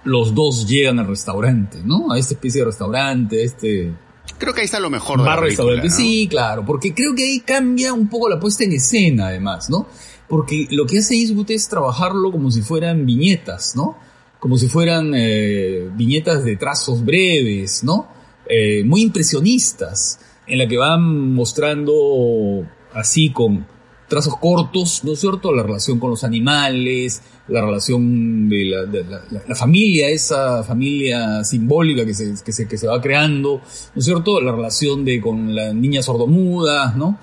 los 0.04 0.36
dos 0.36 0.68
llegan 0.68 1.00
al 1.00 1.08
restaurante, 1.08 1.80
¿no? 1.84 2.12
A 2.12 2.20
esta 2.20 2.36
especie 2.36 2.62
de 2.62 2.66
restaurante, 2.66 3.42
a 3.42 3.46
este... 3.46 3.94
Creo 4.38 4.54
que 4.54 4.62
ahí 4.62 4.66
está 4.66 4.80
lo 4.80 4.92
mejor. 4.92 5.20
De 5.20 5.25
bar 5.25 5.42
restaurante, 5.42 5.88
¿no? 5.88 5.94
sí, 5.94 6.28
claro, 6.30 6.64
porque 6.66 6.94
creo 6.94 7.16
que 7.16 7.24
ahí 7.24 7.40
cambia 7.40 7.94
un 7.94 8.10
poco 8.10 8.30
la 8.30 8.40
puesta 8.40 8.64
en 8.64 8.74
escena, 8.74 9.28
además, 9.28 9.70
¿no? 9.72 9.88
Porque 10.28 10.68
lo 10.70 10.86
que 10.86 11.00
hace 11.00 11.16
Eastwood 11.16 11.50
es 11.50 11.68
trabajarlo 11.68 12.32
como 12.32 12.52
si 12.52 12.62
fueran 12.62 13.08
viñetas, 13.08 13.75
¿no? 13.75 13.98
Como 14.40 14.56
si 14.58 14.68
fueran 14.68 15.14
eh, 15.16 15.90
viñetas 15.96 16.44
de 16.44 16.56
trazos 16.56 17.04
breves, 17.04 17.84
¿no? 17.84 18.19
Eh, 18.50 18.84
muy 18.84 19.03
impresionistas, 19.03 20.20
en 20.48 20.58
la 20.58 20.68
que 20.68 20.77
van 20.77 21.34
mostrando 21.34 22.65
así 22.94 23.29
con 23.29 23.65
trazos 24.08 24.36
cortos, 24.38 25.03
¿no 25.03 25.13
es 25.13 25.20
cierto?, 25.20 25.53
la 25.53 25.63
relación 25.63 26.00
con 26.00 26.10
los 26.10 26.24
animales, 26.24 27.22
la 27.48 27.62
relación 27.62 28.50
de 28.50 28.65
la, 28.65 29.41
la 29.48 29.56
familia, 29.56 30.10
esa 30.10 30.63
familia 30.63 31.44
simbólica 31.44 32.03
que 32.06 32.13
se, 32.13 32.34
que, 32.44 32.51
se, 32.51 32.68
que 32.68 32.77
se 32.77 32.88
va 32.88 33.00
creando, 33.00 33.62
¿no 33.94 34.00
es 34.00 34.06
cierto?, 34.06 34.41
la 34.41 34.51
relación 34.51 35.06
de 35.06 35.22
con 35.22 35.56
la 35.56 35.74
niña 35.74 36.01
sordomuda, 36.01 36.94
¿no? 36.98 37.20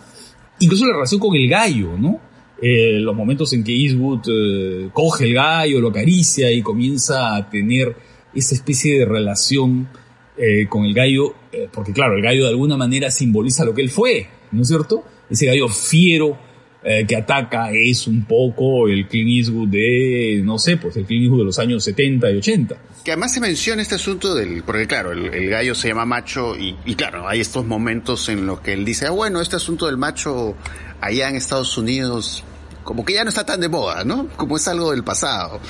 Incluso 0.60 0.86
la 0.86 0.94
relación 0.94 1.20
con 1.20 1.34
el 1.34 1.48
gallo, 1.48 1.98
¿no? 1.98 2.20
Eh, 2.62 2.98
los 3.00 3.14
momentos 3.14 3.52
en 3.52 3.62
que 3.62 3.72
Eastwood 3.72 4.22
eh, 4.28 4.88
coge 4.92 5.24
el 5.24 5.34
gallo, 5.34 5.80
lo 5.80 5.88
acaricia 5.88 6.50
y 6.50 6.62
comienza 6.62 7.36
a 7.36 7.50
tener 7.50 7.94
esa 8.34 8.54
especie 8.54 8.98
de 8.98 9.04
relación 9.04 9.88
eh, 10.36 10.66
con 10.68 10.84
el 10.84 10.94
gallo, 10.94 11.34
eh, 11.52 11.68
porque 11.72 11.92
claro, 11.92 12.16
el 12.16 12.22
gallo 12.22 12.44
de 12.44 12.50
alguna 12.50 12.76
manera 12.76 13.10
simboliza 13.10 13.64
lo 13.64 13.74
que 13.74 13.82
él 13.82 13.90
fue, 13.90 14.26
¿no 14.52 14.62
es 14.62 14.68
cierto? 14.68 15.04
Ese 15.30 15.46
gallo 15.46 15.68
fiero 15.68 16.38
eh, 16.84 17.04
que 17.06 17.16
ataca 17.16 17.72
es 17.72 18.06
un 18.06 18.24
poco 18.26 18.86
el 18.86 19.08
Clint 19.08 19.30
Eastwood 19.30 19.68
de, 19.68 20.40
no 20.44 20.58
sé, 20.58 20.76
pues 20.76 20.96
el 20.96 21.04
Clint 21.04 21.24
Eastwood 21.24 21.40
de 21.40 21.44
los 21.46 21.58
años 21.58 21.82
70 21.82 22.30
y 22.30 22.36
80. 22.36 22.76
Que 23.04 23.12
además 23.12 23.32
se 23.32 23.40
menciona 23.40 23.82
este 23.82 23.96
asunto 23.96 24.34
del, 24.34 24.62
porque 24.62 24.86
claro, 24.86 25.12
el, 25.12 25.48
gallo 25.48 25.74
se 25.74 25.88
llama 25.88 26.04
macho 26.04 26.56
y, 26.56 26.76
y, 26.84 26.94
claro, 26.94 27.28
hay 27.28 27.40
estos 27.40 27.64
momentos 27.64 28.28
en 28.28 28.46
los 28.46 28.60
que 28.60 28.72
él 28.72 28.84
dice, 28.84 29.06
ah, 29.06 29.10
bueno, 29.10 29.40
este 29.40 29.56
asunto 29.56 29.86
del 29.86 29.96
macho 29.96 30.54
allá 31.00 31.28
en 31.28 31.36
Estados 31.36 31.76
Unidos 31.78 32.44
como 32.86 33.04
que 33.04 33.14
ya 33.14 33.24
no 33.24 33.30
está 33.30 33.44
tan 33.44 33.60
de 33.60 33.68
moda, 33.68 34.04
¿no? 34.04 34.28
Como 34.36 34.56
es 34.56 34.66
algo 34.68 34.92
del 34.92 35.02
pasado. 35.02 35.60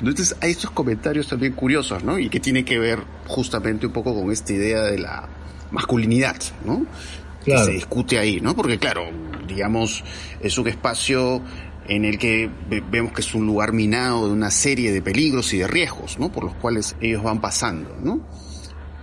Entonces 0.00 0.34
hay 0.40 0.52
estos 0.52 0.70
comentarios 0.70 1.28
también 1.28 1.52
curiosos, 1.52 2.02
¿no? 2.02 2.18
Y 2.18 2.30
que 2.30 2.40
tiene 2.40 2.64
que 2.64 2.78
ver 2.78 3.04
justamente 3.28 3.86
un 3.86 3.92
poco 3.92 4.14
con 4.14 4.32
esta 4.32 4.54
idea 4.54 4.82
de 4.82 4.98
la 4.98 5.28
masculinidad, 5.70 6.36
¿no? 6.64 6.86
Claro. 7.44 7.60
Que 7.60 7.66
se 7.66 7.72
discute 7.72 8.18
ahí, 8.18 8.40
¿no? 8.40 8.56
Porque 8.56 8.78
claro, 8.78 9.02
digamos, 9.46 10.02
es 10.40 10.56
un 10.56 10.66
espacio 10.66 11.42
en 11.88 12.06
el 12.06 12.18
que 12.18 12.48
vemos 12.90 13.12
que 13.12 13.20
es 13.20 13.34
un 13.34 13.44
lugar 13.44 13.74
minado 13.74 14.26
de 14.26 14.32
una 14.32 14.50
serie 14.50 14.92
de 14.92 15.02
peligros 15.02 15.52
y 15.52 15.58
de 15.58 15.66
riesgos, 15.66 16.18
¿no? 16.18 16.32
Por 16.32 16.44
los 16.44 16.54
cuales 16.54 16.96
ellos 17.02 17.22
van 17.22 17.42
pasando, 17.42 17.94
¿no? 18.02 18.26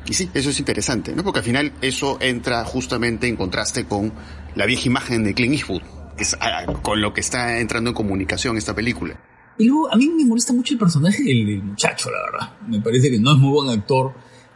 Y 0.07 0.15
sí, 0.15 0.27
eso 0.33 0.49
es 0.49 0.57
interesante, 0.57 1.15
¿no? 1.15 1.23
Porque 1.23 1.39
al 1.39 1.45
final 1.45 1.73
eso 1.81 2.17
entra 2.19 2.65
justamente 2.65 3.27
en 3.27 3.35
contraste 3.35 3.85
con 3.85 4.11
la 4.55 4.65
vieja 4.65 4.87
imagen 4.87 5.23
de 5.23 5.35
Clint 5.35 5.53
Eastwood, 5.53 5.83
es 6.19 6.37
con 6.81 7.01
lo 7.01 7.13
que 7.13 7.21
está 7.21 7.59
entrando 7.59 7.89
en 7.89 7.95
comunicación 7.95 8.57
esta 8.57 8.75
película. 8.75 9.19
Y 9.57 9.65
luego 9.65 9.91
a 9.91 9.97
mí 9.97 10.09
me 10.09 10.25
molesta 10.25 10.53
mucho 10.53 10.73
el 10.73 10.79
personaje 10.79 11.21
del, 11.23 11.61
muchacho, 11.61 12.09
la 12.09 12.31
verdad. 12.31 12.57
Me 12.67 12.79
parece 12.81 13.11
que 13.11 13.19
no 13.19 13.33
es 13.33 13.37
muy 13.37 13.51
buen 13.51 13.69
actor 13.69 14.13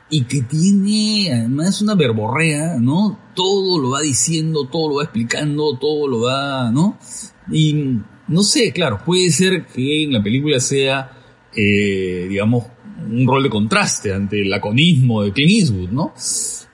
y 0.10 0.24
que 0.24 0.41
tiene 0.43 1.29
además 1.34 1.82
una 1.82 1.96
verborrea, 1.96 2.77
¿no? 2.79 3.20
Todo 3.36 3.79
lo 3.79 3.91
va 3.91 4.01
diciendo, 4.01 4.67
todo 4.72 4.89
lo 4.89 4.96
va 4.96 5.03
explicando, 5.03 5.77
todo 5.77 6.08
lo 6.08 6.22
va, 6.22 6.72
¿no? 6.72 6.98
Y 7.51 7.98
no 8.27 8.43
sé, 8.43 8.72
claro, 8.72 9.00
puede 9.03 9.29
ser 9.32 9.65
que 9.65 10.03
en 10.03 10.13
la 10.13 10.24
película 10.24 10.60
sea, 10.60 11.12
eh, 11.53 12.27
digamos, 12.29 12.65
un 13.10 13.27
rol 13.27 13.43
de 13.43 13.50
contraste 13.50 14.13
ante 14.13 14.41
el 14.41 14.50
laconismo 14.50 15.24
de 15.24 15.34
Clint 15.34 15.51
Eastwood, 15.51 15.89
¿no? 15.89 16.13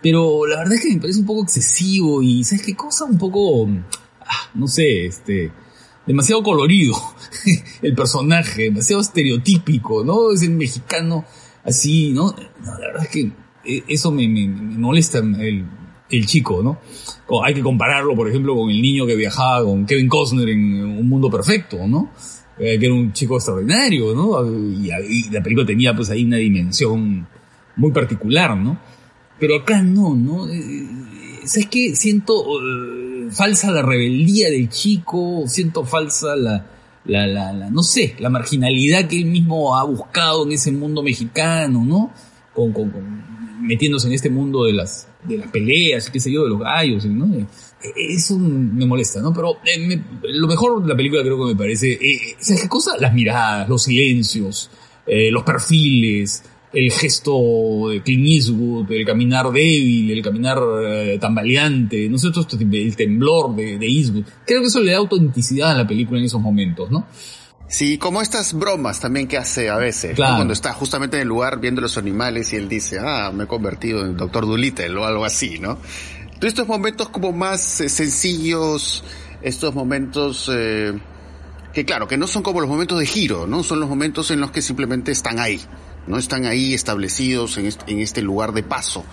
Pero 0.02 0.46
la 0.46 0.58
verdad 0.58 0.76
es 0.76 0.82
que 0.82 0.94
me 0.94 1.02
parece 1.02 1.20
un 1.20 1.26
poco 1.26 1.44
excesivo 1.44 2.22
y, 2.22 2.44
¿sabes 2.44 2.66
qué 2.66 2.76
cosa? 2.76 3.06
Un 3.06 3.18
poco, 3.18 3.68
ah, 3.68 4.09
no 4.54 4.68
sé, 4.68 5.06
este, 5.06 5.52
demasiado 6.06 6.44
colorido 6.44 6.96
el 7.82 7.96
personaje, 7.96 8.64
demasiado 8.64 9.02
estereotípico, 9.02 10.04
¿no? 10.04 10.32
Es 10.32 10.42
el 10.44 10.52
mexicano 10.52 11.26
así, 11.64 12.12
¿no? 12.12 12.34
la 12.64 12.78
verdad 12.78 13.04
es 13.04 13.10
que 13.10 13.32
eh, 13.66 13.84
eso 13.88 14.12
me, 14.12 14.28
molesta 14.28 15.20
el, 15.20 15.66
el 16.10 16.26
chico, 16.26 16.64
¿no? 16.64 16.80
hay 17.44 17.54
que 17.54 17.62
compararlo, 17.62 18.16
por 18.16 18.28
ejemplo, 18.28 18.56
con 18.56 18.70
el 18.70 18.82
niño 18.82 19.06
que 19.06 19.16
viajaba 19.16 19.64
con 19.64 19.86
Kevin 19.86 20.08
Costner 20.08 20.50
en 20.50 20.84
Un 20.84 21.08
Mundo 21.08 21.30
Perfecto, 21.30 21.88
¿no? 21.88 22.12
Eh, 22.58 22.78
que 22.78 22.88
era 22.88 22.96
un 22.96 23.14
chico 23.14 23.36
extraordinario, 23.36 24.14
¿no? 24.14 24.46
Y, 24.46 24.90
la 25.30 25.42
película 25.42 25.66
tenía 25.66 25.96
pues 25.96 26.10
ahí 26.10 26.26
una 26.26 26.38
dimensión 26.38 27.28
muy 27.76 27.92
particular, 27.92 28.58
¿no? 28.58 28.80
Pero 29.40 29.58
acá 29.58 29.82
no, 29.82 30.16
¿no? 30.16 30.50
Eh, 30.50 30.88
¿Sabes 31.46 31.68
qué? 31.68 31.96
Siento 31.96 32.44
falsa 33.30 33.72
la 33.72 33.82
rebeldía 33.82 34.50
del 34.50 34.70
chico, 34.70 35.44
siento 35.48 35.84
falsa 35.86 36.36
la, 36.36 36.66
la, 37.06 37.28
la, 37.28 37.54
la, 37.54 37.70
no 37.70 37.84
sé, 37.84 38.16
la 38.20 38.30
marginalidad 38.30 39.08
que 39.08 39.20
él 39.20 39.26
mismo 39.26 39.78
ha 39.78 39.84
buscado 39.84 40.46
en 40.46 40.54
ese 40.54 40.72
mundo 40.72 41.02
mexicano, 41.04 41.84
¿no? 41.86 42.12
Con, 42.54 42.72
con, 42.74 42.92
metiéndose 43.62 44.08
en 44.08 44.14
este 44.14 44.30
mundo 44.30 44.64
de 44.64 44.74
las, 44.74 45.08
de 45.24 45.38
las 45.38 45.52
peleas, 45.52 46.10
qué 46.10 46.20
sé 46.20 46.32
yo, 46.32 46.44
de 46.44 46.50
los 46.50 46.60
gallos, 46.60 47.06
¿no? 47.06 47.34
Eh, 47.36 47.46
eso 47.96 48.38
me 48.38 48.86
molesta, 48.86 49.22
¿no? 49.22 49.34
Pero 49.34 49.58
eh, 49.66 50.02
lo 50.24 50.48
mejor 50.48 50.82
de 50.82 50.90
la 50.90 50.96
película 50.96 51.22
creo 51.22 51.38
que 51.38 51.54
me 51.54 51.56
parece, 51.56 51.94
eh, 51.94 52.36
¿sabes 52.40 52.64
qué 52.64 52.70
cosa? 52.70 52.98
Las 53.00 53.14
miradas, 53.14 53.70
los 53.70 53.84
silencios, 53.84 54.70
eh, 55.06 55.32
los 55.32 55.44
perfiles, 55.44 56.44
el 56.72 56.92
gesto 56.92 57.90
de 57.90 58.02
Clint 58.04 58.28
Eastwood, 58.28 58.92
el 58.92 59.06
caminar 59.06 59.52
débil, 59.52 60.12
el 60.12 60.22
caminar 60.22 60.60
eh, 60.84 61.18
tambaleante, 61.20 62.08
no 62.10 62.18
sé, 62.18 62.28
el 62.72 62.96
temblor 62.96 63.56
de, 63.56 63.78
de, 63.78 63.88
Eastwood. 63.88 64.26
Creo 64.46 64.62
que 64.62 64.68
eso 64.68 64.80
le 64.80 64.92
da 64.92 65.00
autenticidad 65.00 65.72
a 65.72 65.78
la 65.78 65.88
película 65.88 66.20
en 66.20 66.26
esos 66.26 66.42
momentos, 66.42 66.92
¿no? 66.92 67.08
Sí, 67.70 68.00
como 68.00 68.22
estas 68.22 68.54
bromas 68.54 69.00
también 69.00 69.28
que 69.28 69.38
hace 69.38 69.70
a 69.70 69.78
veces, 69.78 70.16
cuando 70.16 70.54
está 70.54 70.74
justamente 70.74 71.18
en 71.18 71.22
el 71.22 71.28
lugar 71.28 71.60
viendo 71.60 71.82
los 71.82 72.00
animales 72.00 72.52
y 72.52 72.56
él 72.56 72.68
dice, 72.68 72.98
ah, 73.00 73.32
me 73.32 73.44
he 73.44 73.48
convertido 73.48 74.04
en 74.06 74.18
Doctor 74.18 74.48
Dolittle 74.48 74.98
o 74.98 75.06
algo 75.06 75.24
así, 75.24 75.60
¿no? 75.60 75.78
Entonces, 76.24 76.48
estos 76.50 76.68
momentos 76.68 77.10
como 77.10 77.32
más 77.32 77.82
eh, 77.82 77.90
sencillos, 77.90 79.04
estos 79.44 79.76
momentos 79.76 80.50
eh, 80.52 80.98
que 81.72 81.86
claro, 81.86 82.08
que 82.08 82.18
no 82.18 82.26
son 82.26 82.42
como 82.42 82.60
los 82.60 82.70
momentos 82.70 83.00
de 83.00 83.06
giro, 83.06 83.46
¿no? 83.46 83.62
Son 83.62 83.80
los 83.80 83.88
momentos 83.88 84.32
en 84.32 84.40
los 84.40 84.50
que 84.50 84.64
simplemente 84.64 85.12
están 85.12 85.40
ahí, 85.40 85.62
¿no? 86.10 86.18
Están 86.18 86.46
ahí 86.46 86.74
establecidos 86.74 87.58
en 87.60 88.00
este, 88.00 88.22
lugar 88.24 88.52
de 88.52 88.64
paso, 88.64 89.06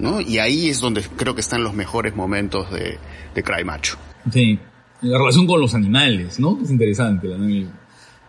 ¿no? 0.00 0.20
Y 0.20 0.38
ahí 0.38 0.68
es 0.68 0.80
donde 0.80 1.02
creo 1.16 1.34
que 1.36 1.40
están 1.40 1.62
los 1.62 1.74
mejores 1.74 2.16
momentos 2.16 2.66
de, 2.72 2.98
Cry 3.42 3.64
Macho. 3.64 3.96
Sí, 4.30 4.58
la 5.02 5.16
relación 5.16 5.46
con 5.46 5.60
los 5.60 5.74
animales, 5.74 6.40
¿no? 6.40 6.58
Es 6.60 6.70
interesante, 6.70 7.28
la, 7.28 7.36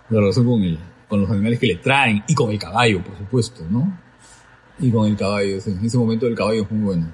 relación 0.09 0.45
con, 0.45 1.19
los 1.19 1.31
animales 1.31 1.59
que 1.59 1.67
le 1.67 1.75
traen 1.77 2.23
y 2.27 2.35
con 2.35 2.51
el 2.51 2.59
caballo, 2.59 3.03
por 3.03 3.17
supuesto, 3.17 3.65
¿no? 3.67 3.99
Y 4.79 4.91
con 4.91 5.07
el 5.07 5.17
caballo, 5.17 5.57
en 5.65 5.85
ese 5.85 5.97
momento 5.97 6.27
el 6.27 6.35
caballo 6.35 6.61
es 6.61 6.71
muy 6.71 6.83
bueno. 6.83 7.11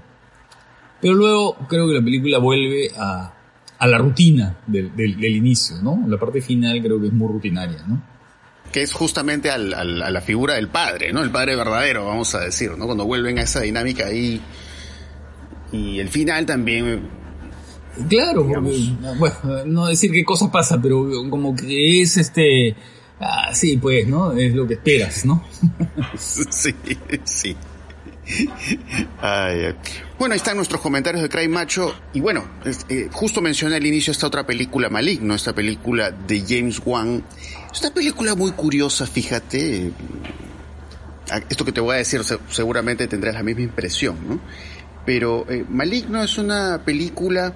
Pero 1.00 1.14
luego 1.14 1.56
creo 1.70 1.88
que 1.88 1.94
la 1.94 2.02
película 2.02 2.38
vuelve 2.40 2.92
a, 2.98 3.34
la 3.80 3.98
rutina 3.98 4.58
del, 4.68 4.94
del 4.94 5.26
inicio, 5.26 5.78
¿no? 5.82 6.04
La 6.06 6.18
parte 6.18 6.42
final 6.42 6.82
creo 6.82 7.00
que 7.00 7.08
es 7.08 7.14
muy 7.14 7.32
rutinaria, 7.32 7.82
¿no? 7.88 8.17
Que 8.72 8.82
es 8.82 8.94
justamente 8.94 9.50
al, 9.50 9.74
a 9.74 9.84
la 9.84 10.22
figura 10.22 10.56
del 10.56 10.70
padre, 10.70 11.14
¿no? 11.14 11.22
El 11.24 11.32
padre 11.32 11.56
verdadero, 11.56 12.06
vamos 12.06 12.34
a 12.36 12.42
decir, 12.42 12.72
¿no? 12.78 12.86
Cuando 12.86 13.06
vuelven 13.06 13.40
a 13.40 13.44
esa 13.44 13.62
dinámica 13.62 14.08
ahí. 14.08 14.42
Y 15.72 16.00
el 16.00 16.10
final 16.10 16.46
también. 16.46 17.10
Claro, 18.10 18.44
bueno, 18.44 19.36
no 19.66 19.88
decir 19.88 20.12
qué 20.12 20.24
cosa 20.24 20.52
pasa, 20.52 20.80
pero 20.82 21.08
como 21.30 21.56
que 21.56 22.02
es 22.02 22.18
este. 22.18 22.76
Ah, 23.20 23.50
sí, 23.54 23.78
pues, 23.78 24.08
¿no? 24.08 24.34
Es 24.34 24.54
lo 24.54 24.68
que 24.68 24.76
esperas, 24.76 25.26
¿no? 25.26 25.44
sí, 26.18 26.76
sí. 27.24 27.56
Bueno, 30.20 30.34
ahí 30.34 30.38
están 30.38 30.58
nuestros 30.58 30.82
comentarios 30.82 31.22
de 31.22 31.30
Cry 31.30 31.48
Macho. 31.48 31.94
Y 32.12 32.22
bueno, 32.22 32.44
eh, 32.90 33.08
justo 33.12 33.40
mencioné 33.40 33.76
al 33.76 33.86
inicio 33.86 34.10
esta 34.10 34.26
otra 34.26 34.48
película, 34.48 34.90
Maligno, 34.90 35.36
esta 35.36 35.54
película 35.54 36.10
de 36.10 36.44
James 36.48 36.82
Wan. 36.84 37.24
Es 37.72 37.82
una 37.82 37.94
película 37.94 38.34
muy 38.34 38.52
curiosa, 38.54 39.06
fíjate. 39.06 39.92
Esto 41.50 41.66
que 41.66 41.72
te 41.72 41.82
voy 41.82 41.96
a 41.96 41.98
decir 42.00 42.22
seguramente 42.50 43.08
tendrás 43.08 43.36
la 43.36 43.44
misma 43.44 43.62
impresión, 43.62 44.18
¿no? 44.28 44.40
Pero 45.06 45.46
eh, 45.50 45.64
Maligno 45.70 46.24
es 46.24 46.40
una 46.40 46.82
película 46.84 47.54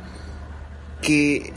que 1.01 1.51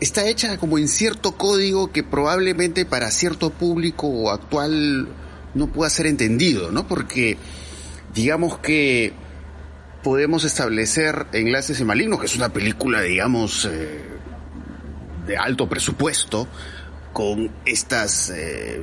está 0.00 0.26
hecha 0.26 0.58
como 0.58 0.78
en 0.78 0.88
cierto 0.88 1.36
código 1.36 1.92
que 1.92 2.02
probablemente 2.02 2.84
para 2.84 3.12
cierto 3.12 3.50
público 3.50 4.32
actual 4.32 5.08
no 5.54 5.68
pueda 5.68 5.90
ser 5.90 6.06
entendido, 6.06 6.72
¿no? 6.72 6.88
Porque 6.88 7.36
digamos 8.14 8.58
que 8.58 9.12
podemos 10.02 10.44
establecer 10.44 11.26
Enlaces 11.32 11.80
y 11.80 11.84
Malignos, 11.84 12.20
que 12.20 12.26
es 12.26 12.36
una 12.36 12.50
película, 12.50 13.02
digamos, 13.02 13.66
eh, 13.66 14.02
de 15.26 15.36
alto 15.36 15.68
presupuesto, 15.68 16.48
con 17.12 17.50
estas 17.64 18.30
eh, 18.30 18.80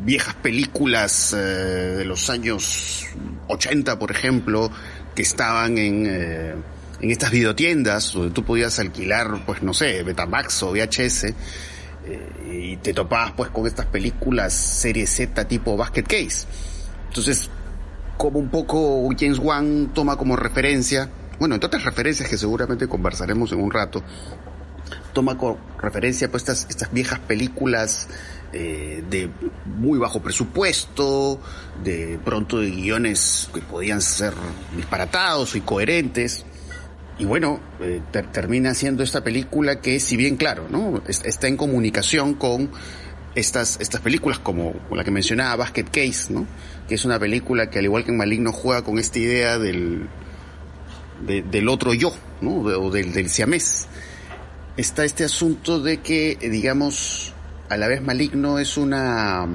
viejas 0.00 0.34
películas 0.34 1.32
eh, 1.32 1.36
de 1.36 2.04
los 2.04 2.30
años 2.30 3.06
80, 3.48 3.98
por 3.98 4.10
ejemplo, 4.10 4.70
que 5.14 5.22
estaban 5.22 5.78
en, 5.78 6.06
en 6.06 7.10
estas 7.10 7.30
videotiendas 7.30 8.12
donde 8.12 8.30
tú 8.30 8.44
podías 8.44 8.78
alquilar, 8.78 9.44
pues 9.44 9.62
no 9.62 9.74
sé, 9.74 10.02
Betamax 10.02 10.62
o 10.62 10.72
VHS, 10.72 11.26
y 12.50 12.76
te 12.78 12.92
topabas 12.92 13.32
pues 13.32 13.50
con 13.50 13.66
estas 13.66 13.86
películas 13.86 14.52
serie 14.52 15.06
Z 15.06 15.46
tipo 15.46 15.76
Basket 15.76 16.02
Case. 16.02 16.46
Entonces, 17.08 17.50
como 18.22 18.38
un 18.38 18.50
poco 18.50 19.08
James 19.18 19.40
Wan 19.40 19.90
toma 19.92 20.16
como 20.16 20.36
referencia, 20.36 21.10
bueno, 21.40 21.56
entre 21.56 21.66
otras 21.66 21.84
referencias 21.84 22.28
que 22.28 22.38
seguramente 22.38 22.86
conversaremos 22.86 23.50
en 23.50 23.60
un 23.60 23.72
rato, 23.72 24.00
toma 25.12 25.36
como 25.36 25.58
referencia 25.80 26.30
pues 26.30 26.44
estas, 26.44 26.68
estas 26.70 26.92
viejas 26.92 27.18
películas 27.18 28.06
eh, 28.52 29.02
de 29.10 29.28
muy 29.64 29.98
bajo 29.98 30.22
presupuesto, 30.22 31.40
de 31.82 32.20
pronto 32.24 32.60
de 32.60 32.70
guiones 32.70 33.50
que 33.52 33.60
podían 33.60 34.00
ser 34.00 34.34
disparatados 34.76 35.56
y 35.56 35.62
coherentes. 35.62 36.44
Y 37.18 37.24
bueno, 37.24 37.58
eh, 37.80 38.02
termina 38.30 38.72
siendo 38.74 39.02
esta 39.02 39.24
película 39.24 39.80
que, 39.80 39.98
si 39.98 40.16
bien 40.16 40.36
claro, 40.36 40.68
¿no? 40.70 41.02
está 41.08 41.48
en 41.48 41.56
comunicación 41.56 42.34
con 42.34 42.70
estas, 43.34 43.78
estas 43.80 44.00
películas 44.00 44.38
como 44.38 44.74
la 44.90 45.04
que 45.04 45.10
mencionaba 45.10 45.56
Basket 45.56 45.84
Case, 45.84 46.32
¿no? 46.32 46.46
que 46.88 46.94
es 46.94 47.04
una 47.04 47.18
película 47.18 47.70
que 47.70 47.78
al 47.78 47.84
igual 47.84 48.04
que 48.04 48.10
en 48.10 48.18
Maligno 48.18 48.52
juega 48.52 48.82
con 48.82 48.98
esta 48.98 49.18
idea 49.18 49.58
del, 49.58 50.08
del 51.26 51.68
otro 51.68 51.94
yo, 51.94 52.12
¿no? 52.40 52.56
o 52.56 52.90
del, 52.90 53.12
del 53.12 53.28
siamés. 53.28 53.86
Está 54.76 55.04
este 55.04 55.24
asunto 55.24 55.80
de 55.80 56.00
que, 56.00 56.36
digamos, 56.40 57.32
a 57.68 57.76
la 57.76 57.88
vez 57.88 58.02
Maligno 58.02 58.58
es 58.58 58.76
una 58.76 59.46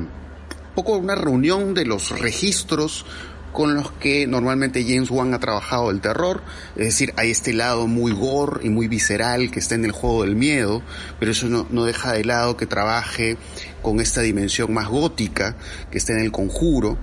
poco 0.75 0.95
una 0.95 1.15
reunión 1.15 1.73
de 1.73 1.85
los 1.85 2.19
registros 2.19 3.03
con 3.51 3.73
los 3.73 3.91
que 3.93 4.27
normalmente 4.27 4.85
James 4.87 5.09
Wan 5.09 5.33
ha 5.33 5.39
trabajado 5.39 5.89
el 5.89 6.01
terror, 6.01 6.43
es 6.75 6.85
decir, 6.85 7.13
hay 7.17 7.31
este 7.31 7.53
lado 7.53 7.87
muy 7.87 8.11
gore 8.11 8.63
y 8.63 8.69
muy 8.69 8.87
visceral 8.87 9.49
que 9.49 9.57
está 9.57 9.73
en 9.73 9.85
el 9.85 9.91
juego 9.91 10.21
del 10.21 10.35
miedo, 10.35 10.83
pero 11.19 11.31
eso 11.31 11.47
no, 11.49 11.65
no 11.71 11.85
deja 11.85 12.13
de 12.13 12.23
lado 12.23 12.57
que 12.57 12.67
trabaje 12.67 13.37
con 13.81 13.99
esta 13.99 14.21
dimensión 14.21 14.73
más 14.73 14.87
gótica 14.87 15.55
que 15.91 15.97
está 15.97 16.13
en 16.13 16.19
el 16.19 16.31
conjuro, 16.31 16.97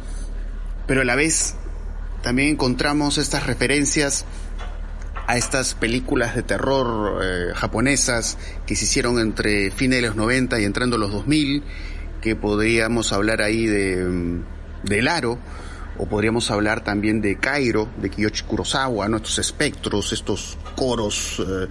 pero 0.87 1.03
a 1.03 1.05
la 1.05 1.17
vez 1.17 1.55
también 2.23 2.51
encontramos 2.51 3.19
estas 3.19 3.47
referencias 3.47 4.25
a 5.27 5.37
estas 5.37 5.75
películas 5.75 6.35
de 6.35 6.43
terror 6.43 7.23
eh, 7.23 7.53
japonesas 7.55 8.37
que 8.67 8.77
se 8.77 8.85
hicieron 8.85 9.19
entre 9.19 9.71
fines 9.71 10.01
de 10.01 10.09
los 10.09 10.17
90 10.17 10.61
y 10.61 10.65
entrando 10.65 10.99
los 10.99 11.13
2000, 11.13 11.63
que 12.21 12.37
podríamos 12.37 13.13
hablar 13.13 13.41
ahí 13.41 13.67
de, 13.67 14.05
mm, 14.05 14.45
de 14.85 15.03
Laro, 15.03 15.39
o 15.97 16.07
podríamos 16.07 16.51
hablar 16.51 16.83
también 16.83 17.21
de 17.21 17.37
Cairo, 17.37 17.89
de 18.01 18.11
Kiyoshi 18.11 18.45
Kurosawa, 18.45 19.09
nuestros 19.09 19.39
espectros, 19.39 20.13
estos 20.13 20.59
coros, 20.77 21.41
eh, 21.41 21.69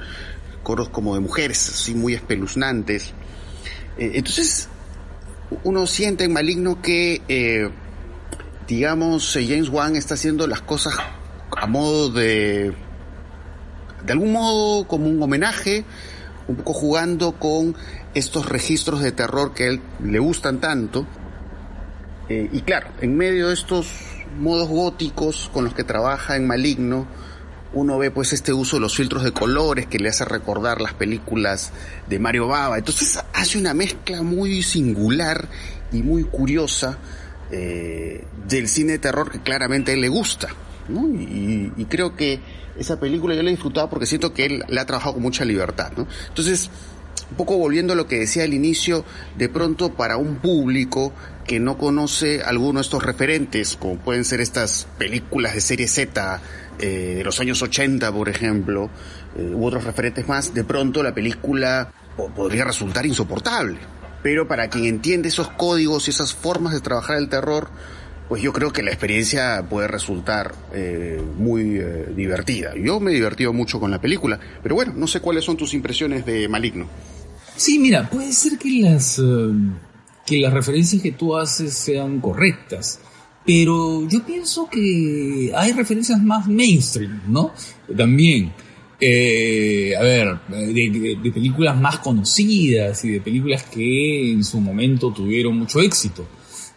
coros 0.63 0.89
como 0.89 1.13
de 1.15 1.19
mujeres, 1.19 1.69
así 1.69 1.93
muy 1.93 2.13
espeluznantes. 2.13 3.13
Eh, 3.97 4.11
entonces, 4.15 4.69
uno 5.63 5.87
siente 5.87 6.25
en 6.25 6.33
Maligno 6.33 6.81
que, 6.81 7.21
eh, 7.27 7.69
digamos, 8.67 9.35
eh, 9.35 9.45
James 9.47 9.69
Wan 9.69 9.95
está 9.95 10.13
haciendo 10.15 10.47
las 10.47 10.61
cosas 10.61 10.95
a 11.55 11.67
modo 11.67 12.09
de, 12.09 12.73
de 14.05 14.13
algún 14.13 14.31
modo 14.33 14.87
como 14.87 15.07
un 15.07 15.21
homenaje, 15.21 15.85
un 16.47 16.57
poco 16.57 16.73
jugando 16.73 17.33
con 17.33 17.75
estos 18.13 18.47
registros 18.47 19.01
de 19.01 19.11
terror 19.11 19.53
que 19.53 19.63
a 19.63 19.67
él 19.67 19.81
le 20.03 20.19
gustan 20.19 20.59
tanto. 20.59 21.05
Eh, 22.29 22.49
y 22.51 22.61
claro, 22.61 22.87
en 23.01 23.17
medio 23.17 23.49
de 23.49 23.53
estos 23.53 23.87
modos 24.39 24.67
góticos 24.67 25.49
con 25.53 25.65
los 25.65 25.73
que 25.73 25.83
trabaja 25.83 26.35
en 26.35 26.47
Maligno, 26.47 27.07
uno 27.73 27.97
ve 27.97 28.11
pues 28.11 28.33
este 28.33 28.53
uso 28.53 28.77
de 28.77 28.81
los 28.81 28.95
filtros 28.95 29.23
de 29.23 29.31
colores 29.31 29.87
que 29.87 29.99
le 29.99 30.09
hace 30.09 30.25
recordar 30.25 30.81
las 30.81 30.93
películas 30.93 31.71
de 32.07 32.19
Mario 32.19 32.47
Baba. 32.47 32.77
Entonces 32.77 33.19
hace 33.33 33.57
una 33.57 33.73
mezcla 33.73 34.21
muy 34.21 34.61
singular 34.63 35.47
y 35.91 36.01
muy 36.03 36.23
curiosa 36.23 36.97
eh, 37.51 38.23
del 38.47 38.67
cine 38.67 38.93
de 38.93 38.99
terror 38.99 39.31
que 39.31 39.41
claramente 39.41 39.91
a 39.91 39.93
él 39.95 40.01
le 40.01 40.09
gusta. 40.09 40.49
¿no? 40.87 41.07
Y, 41.07 41.71
y, 41.77 41.85
creo 41.85 42.15
que 42.15 42.39
esa 42.77 42.99
película 42.99 43.35
yo 43.35 43.41
la 43.41 43.49
he 43.49 43.53
disfrutado 43.53 43.89
porque 43.89 44.05
siento 44.05 44.33
que 44.33 44.45
él 44.45 44.63
la 44.67 44.81
ha 44.81 44.85
trabajado 44.85 45.13
con 45.13 45.23
mucha 45.23 45.45
libertad. 45.45 45.93
¿no? 45.95 46.07
Entonces, 46.27 46.69
un 47.31 47.37
poco 47.37 47.57
volviendo 47.57 47.93
a 47.93 47.95
lo 47.95 48.07
que 48.07 48.19
decía 48.19 48.43
al 48.43 48.53
inicio, 48.53 49.05
de 49.37 49.49
pronto 49.49 49.93
para 49.93 50.17
un 50.17 50.35
público 50.35 51.13
que 51.45 51.59
no 51.59 51.77
conoce 51.77 52.41
alguno 52.43 52.79
de 52.79 52.83
estos 52.83 53.03
referentes, 53.03 53.75
como 53.77 53.97
pueden 53.97 54.25
ser 54.25 54.41
estas 54.41 54.87
películas 54.97 55.55
de 55.55 55.61
serie 55.61 55.87
Z 55.87 56.41
eh, 56.79 57.15
de 57.17 57.23
los 57.23 57.39
años 57.39 57.61
80, 57.61 58.11
por 58.11 58.29
ejemplo, 58.29 58.89
eh, 59.35 59.51
u 59.53 59.65
otros 59.65 59.83
referentes 59.83 60.27
más, 60.27 60.53
de 60.53 60.63
pronto 60.63 61.03
la 61.03 61.13
película 61.13 61.91
podría 62.35 62.65
resultar 62.65 63.05
insoportable. 63.05 63.77
Pero 64.21 64.47
para 64.47 64.69
quien 64.69 64.85
entiende 64.85 65.27
esos 65.27 65.49
códigos 65.49 66.07
y 66.07 66.11
esas 66.11 66.33
formas 66.33 66.73
de 66.73 66.81
trabajar 66.81 67.17
el 67.17 67.27
terror, 67.29 67.69
pues 68.29 68.41
yo 68.41 68.53
creo 68.53 68.71
que 68.71 68.81
la 68.81 68.91
experiencia 68.91 69.65
puede 69.69 69.87
resultar 69.87 70.55
eh, 70.73 71.21
muy 71.37 71.77
eh, 71.77 72.07
divertida. 72.15 72.73
Yo 72.75 72.99
me 72.99 73.11
he 73.11 73.15
divertido 73.15 73.51
mucho 73.53 73.79
con 73.79 73.91
la 73.91 73.99
película, 73.99 74.39
pero 74.61 74.75
bueno, 74.75 74.93
no 74.95 75.07
sé 75.07 75.19
cuáles 75.19 75.43
son 75.43 75.57
tus 75.57 75.73
impresiones 75.73 76.25
de 76.25 76.47
Maligno. 76.47 76.87
Sí, 77.55 77.77
mira, 77.77 78.09
puede 78.09 78.31
ser 78.31 78.57
que 78.57 78.79
las, 78.81 79.21
que 80.25 80.39
las 80.39 80.53
referencias 80.53 81.01
que 81.01 81.11
tú 81.11 81.35
haces 81.35 81.73
sean 81.73 82.19
correctas, 82.19 82.99
pero 83.45 84.07
yo 84.07 84.25
pienso 84.25 84.69
que 84.69 85.51
hay 85.55 85.71
referencias 85.73 86.21
más 86.21 86.47
mainstream, 86.47 87.21
¿no? 87.27 87.51
También. 87.95 88.53
Eh, 89.05 89.93
a 89.97 90.01
ver, 90.01 90.39
de, 90.47 91.31
películas 91.33 91.77
más 91.77 91.99
conocidas 91.99 93.03
y 93.03 93.09
de 93.09 93.19
películas 93.19 93.63
que 93.63 94.31
en 94.31 94.45
su 94.45 94.61
momento 94.61 95.11
tuvieron 95.11 95.57
mucho 95.57 95.81
éxito, 95.81 96.25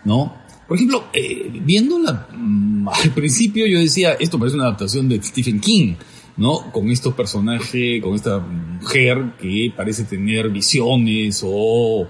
¿no? 0.04 0.34
Por 0.66 0.76
ejemplo, 0.76 1.04
eh, 1.12 1.48
viéndola 1.62 2.26
mmm, 2.32 2.88
al 3.04 3.10
principio 3.12 3.66
yo 3.66 3.78
decía, 3.78 4.14
esto 4.14 4.40
parece 4.40 4.56
una 4.56 4.64
adaptación 4.64 5.08
de 5.08 5.22
Stephen 5.22 5.60
King, 5.60 5.94
¿no? 6.36 6.72
Con 6.72 6.90
estos 6.90 7.14
personajes, 7.14 8.02
con 8.02 8.14
esta 8.16 8.40
mujer 8.40 9.34
que 9.40 9.72
parece 9.76 10.02
tener 10.02 10.50
visiones 10.50 11.42
o 11.44 12.08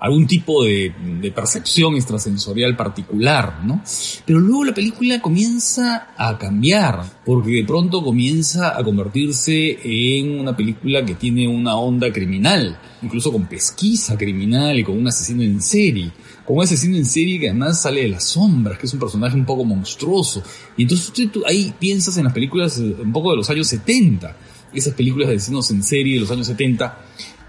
algún 0.00 0.26
tipo 0.26 0.64
de, 0.64 0.92
percepción 1.34 1.94
extrasensorial 1.96 2.76
particular, 2.76 3.60
¿no? 3.64 3.82
Pero 4.24 4.40
luego 4.40 4.64
la 4.64 4.74
película 4.74 5.20
comienza 5.20 6.14
a 6.16 6.38
cambiar, 6.38 7.02
porque 7.24 7.50
de 7.50 7.64
pronto 7.64 8.02
comienza 8.02 8.78
a 8.78 8.84
convertirse 8.84 9.78
en 9.82 10.40
una 10.40 10.56
película 10.56 11.04
que 11.04 11.14
tiene 11.14 11.48
una 11.48 11.76
onda 11.76 12.12
criminal, 12.12 12.78
incluso 13.02 13.32
con 13.32 13.46
pesquisa 13.46 14.16
criminal 14.16 14.78
y 14.78 14.84
con 14.84 14.96
un 14.96 15.08
asesino 15.08 15.42
en 15.42 15.60
serie 15.60 16.12
con 16.46 16.56
un 16.58 16.62
asesino 16.62 16.96
en 16.96 17.04
serie 17.04 17.40
que 17.40 17.50
además 17.50 17.82
sale 17.82 18.02
de 18.02 18.08
las 18.08 18.24
sombras, 18.24 18.78
que 18.78 18.86
es 18.86 18.94
un 18.94 19.00
personaje 19.00 19.34
un 19.34 19.44
poco 19.44 19.64
monstruoso. 19.64 20.42
Y 20.76 20.82
entonces 20.82 21.12
tú, 21.12 21.28
tú 21.28 21.42
ahí 21.44 21.74
piensas 21.78 22.16
en 22.16 22.24
las 22.24 22.32
películas 22.32 22.78
un 22.78 23.12
poco 23.12 23.32
de 23.32 23.36
los 23.38 23.50
años 23.50 23.66
70, 23.66 24.36
esas 24.72 24.94
películas 24.94 25.28
de 25.28 25.36
asesinos 25.36 25.70
en 25.72 25.82
serie 25.82 26.14
de 26.14 26.20
los 26.20 26.30
años 26.30 26.46
70, 26.46 26.98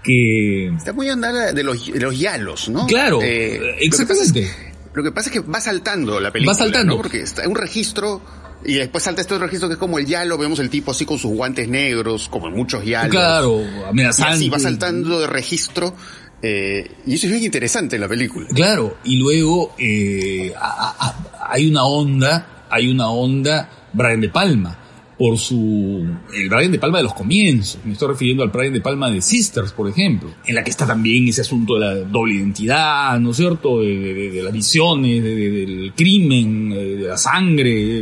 que... 0.08 0.68
Está 0.68 0.92
muy 0.92 1.08
andada 1.08 1.52
de 1.52 1.62
los, 1.62 1.92
de 1.92 2.00
los 2.00 2.18
yalos, 2.18 2.68
¿no? 2.68 2.86
Claro, 2.86 3.20
eh, 3.22 3.76
exactamente. 3.80 4.28
Lo 4.28 4.32
que, 4.34 4.40
es, 4.40 4.56
lo 4.94 5.02
que, 5.02 5.12
pasa 5.12 5.28
es, 5.28 5.32
que 5.34 5.40
va 5.40 5.60
saltando 5.60 6.18
la 6.18 6.32
película. 6.32 6.54
Va 6.54 6.58
saltando. 6.58 6.94
¿no? 6.94 6.96
Porque 6.96 7.20
está 7.20 7.46
un 7.46 7.54
registro 7.54 8.22
y 8.64 8.74
después 8.74 9.04
salta 9.04 9.20
este 9.20 9.34
otro 9.34 9.46
registro 9.46 9.68
que 9.68 9.74
es 9.74 9.78
como 9.78 9.98
el 9.98 10.06
yalo, 10.06 10.38
vemos 10.38 10.58
el 10.58 10.70
tipo 10.70 10.90
así 10.90 11.04
con 11.04 11.18
sus 11.18 11.32
guantes 11.32 11.68
negros, 11.68 12.28
como 12.28 12.48
en 12.48 12.54
muchos 12.54 12.84
yalos. 12.84 13.10
Claro, 13.10 13.62
amenazante. 13.88 14.32
Y 14.32 14.36
así 14.36 14.48
va 14.48 14.58
saltando 14.58 15.20
de 15.20 15.26
registro 15.26 15.94
eh, 16.40 16.90
y 17.06 17.14
eso 17.14 17.26
es 17.26 17.32
bien 17.32 17.44
interesante 17.44 17.96
en 17.96 18.02
la 18.02 18.08
película. 18.08 18.48
Claro, 18.48 18.98
y 19.04 19.16
luego 19.16 19.74
eh, 19.78 20.52
a, 20.56 20.94
a, 20.98 21.52
hay 21.52 21.68
una 21.68 21.84
onda, 21.84 22.64
hay 22.70 22.88
una 22.90 23.10
onda 23.10 23.68
Brian 23.92 24.20
De 24.20 24.28
Palma, 24.28 24.78
por 25.18 25.36
su, 25.36 26.06
el 26.32 26.48
Brian 26.48 26.70
De 26.70 26.78
Palma 26.78 26.98
de 26.98 27.04
los 27.04 27.14
comienzos, 27.14 27.80
me 27.84 27.94
estoy 27.94 28.08
refiriendo 28.08 28.44
al 28.44 28.50
Brian 28.50 28.72
De 28.72 28.80
Palma 28.80 29.10
de 29.10 29.20
Sisters, 29.20 29.72
por 29.72 29.88
ejemplo, 29.88 30.30
en 30.46 30.54
la 30.54 30.62
que 30.62 30.70
está 30.70 30.86
también 30.86 31.26
ese 31.26 31.40
asunto 31.40 31.74
de 31.74 31.80
la 31.80 31.94
doble 31.96 32.34
identidad, 32.34 33.18
¿no 33.18 33.32
es 33.32 33.36
cierto?, 33.36 33.80
de, 33.80 33.96
de, 33.96 34.30
de 34.30 34.42
las 34.44 34.52
visiones, 34.52 35.20
de, 35.24 35.34
del 35.34 35.92
crimen, 35.96 36.70
de 36.70 37.08
la 37.08 37.16
sangre, 37.16 38.00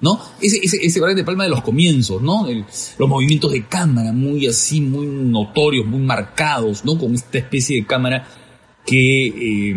¿no? 0.00 0.20
Ese, 0.42 0.58
ese, 0.60 0.84
ese 0.84 1.00
Brian 1.00 1.16
De 1.16 1.22
Palma 1.22 1.44
de 1.44 1.50
los 1.50 1.62
comienzos, 1.62 2.20
¿no? 2.20 2.48
Los 2.98 3.08
movimientos 3.08 3.52
de 3.52 3.66
cámara 3.66 4.12
muy 4.12 4.48
así, 4.48 4.80
muy 4.80 5.06
notorios, 5.06 5.86
muy 5.86 6.00
marcados, 6.00 6.84
¿no? 6.84 6.98
Con 6.98 7.14
esta 7.14 7.38
especie 7.38 7.76
de 7.76 7.86
cámara 7.86 8.26
que, 8.84 9.26
eh, 9.26 9.76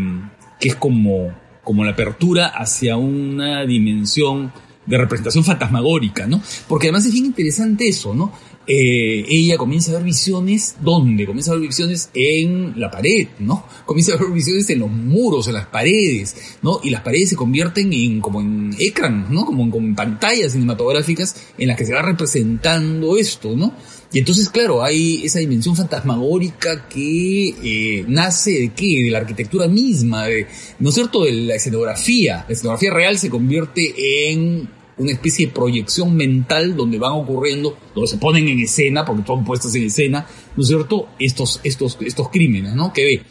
que 0.60 0.70
es 0.70 0.76
como, 0.76 1.32
como 1.64 1.84
la 1.84 1.92
apertura 1.92 2.48
hacia 2.48 2.98
una 2.98 3.64
dimensión 3.64 4.52
de 4.88 4.98
representación 4.98 5.44
fantasmagórica, 5.44 6.26
¿no? 6.26 6.42
Porque 6.68 6.88
además 6.88 7.06
es 7.06 7.12
bien 7.12 7.26
interesante 7.26 7.88
eso, 7.88 8.16
¿no? 8.16 8.32
Eh, 8.70 9.26
ella 9.30 9.58
comienza 9.58 9.92
a 9.92 9.96
ver 9.96 10.04
visiones, 10.04 10.76
¿dónde? 10.82 11.26
Comienza 11.26 11.52
a 11.52 11.56
ver 11.56 11.68
visiones 11.68 12.10
en 12.14 12.78
la 12.78 12.92
pared, 12.92 13.28
¿no? 13.40 13.66
Comienza 13.86 14.14
a 14.14 14.18
ver 14.18 14.30
visiones 14.32 14.70
en 14.70 14.80
los 14.80 14.92
muros, 14.92 15.48
en 15.48 15.54
las 15.54 15.68
paredes, 15.68 16.36
¿no? 16.62 16.82
Y 16.84 16.90
las 16.90 17.02
paredes 17.02 17.30
se 17.30 17.38
convierten 17.38 17.94
en, 17.94 18.20
como 18.20 18.42
en 18.42 18.76
ecran, 18.78 19.34
¿no? 19.34 19.46
Como 19.46 19.64
en, 19.64 19.72
como 19.72 19.88
en 19.88 19.96
pantallas 19.96 20.52
cinematográficas 20.52 21.36
en 21.58 21.70
las 21.70 21.78
que 21.78 21.86
se 21.86 21.94
va 21.94 22.02
representando 22.02 23.18
esto, 23.18 23.56
¿no? 23.56 23.74
Y 24.12 24.20
entonces, 24.20 24.50
claro, 24.50 24.84
hay 24.84 25.26
esa 25.26 25.40
dimensión 25.40 25.76
fantasmagórica 25.76 26.88
que 26.88 27.50
eh, 27.64 28.06
nace 28.08 28.52
de 28.52 28.70
qué? 28.74 29.04
De 29.04 29.12
la 29.12 29.20
arquitectura 29.20 29.68
misma, 29.68 30.28
de, 30.28 30.48
¿no 30.80 30.90
es 30.90 30.96
cierto? 30.96 31.24
De 31.24 31.32
la 31.32 31.56
escenografía. 31.56 32.46
La 32.48 32.54
escenografía 32.54 32.94
real 32.94 33.18
se 33.18 33.30
convierte 33.30 34.30
en 34.30 34.77
una 34.98 35.12
especie 35.12 35.48
de 35.48 35.54
proyección 35.54 36.16
mental 36.16 36.76
donde 36.76 36.98
van 36.98 37.14
ocurriendo, 37.14 37.78
donde 37.94 38.08
se 38.08 38.18
ponen 38.18 38.48
en 38.48 38.60
escena, 38.60 39.06
porque 39.06 39.24
son 39.26 39.46
puestas 39.46 39.74
en 39.76 39.84
escena, 39.84 40.26
¿no 40.56 40.64
es 40.64 40.68
cierto? 40.68 41.10
Estos, 41.20 41.60
estos, 41.64 41.98
estos 42.02 42.30
crímenes, 42.30 42.74
¿no? 42.74 42.92
Que 42.92 43.06
ve. 43.06 43.22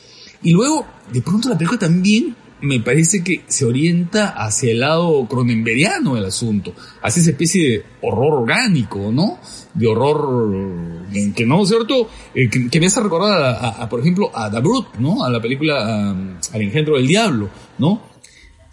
Y 0.42 0.52
luego, 0.52 0.86
de 1.12 1.22
pronto 1.22 1.48
la 1.48 1.58
película 1.58 1.78
también 1.78 2.36
me 2.60 2.80
parece 2.80 3.22
que 3.22 3.42
se 3.46 3.64
orienta 3.64 4.30
hacia 4.30 4.70
el 4.70 4.80
lado 4.80 5.26
cronenberiano 5.28 6.14
del 6.14 6.24
asunto, 6.24 6.72
hacia 7.02 7.20
esa 7.20 7.30
especie 7.30 7.68
de 7.68 7.84
horror 8.02 8.42
orgánico, 8.42 9.10
¿no? 9.12 9.38
De 9.74 9.86
horror 9.86 11.06
que 11.34 11.46
no, 11.46 11.64
cierto, 11.66 12.08
eh, 12.34 12.48
que, 12.48 12.68
que, 12.68 12.80
me 12.80 12.86
hace 12.86 13.00
recordar 13.00 13.58
a, 13.78 13.88
por 13.88 14.00
ejemplo, 14.00 14.30
a 14.34 14.50
The 14.50 14.60
Brute, 14.60 14.98
¿no? 14.98 15.24
A 15.24 15.30
la 15.30 15.40
película 15.40 16.10
Al 16.10 16.62
engendro 16.62 16.96
del 16.96 17.06
diablo, 17.06 17.50
¿no? 17.78 18.15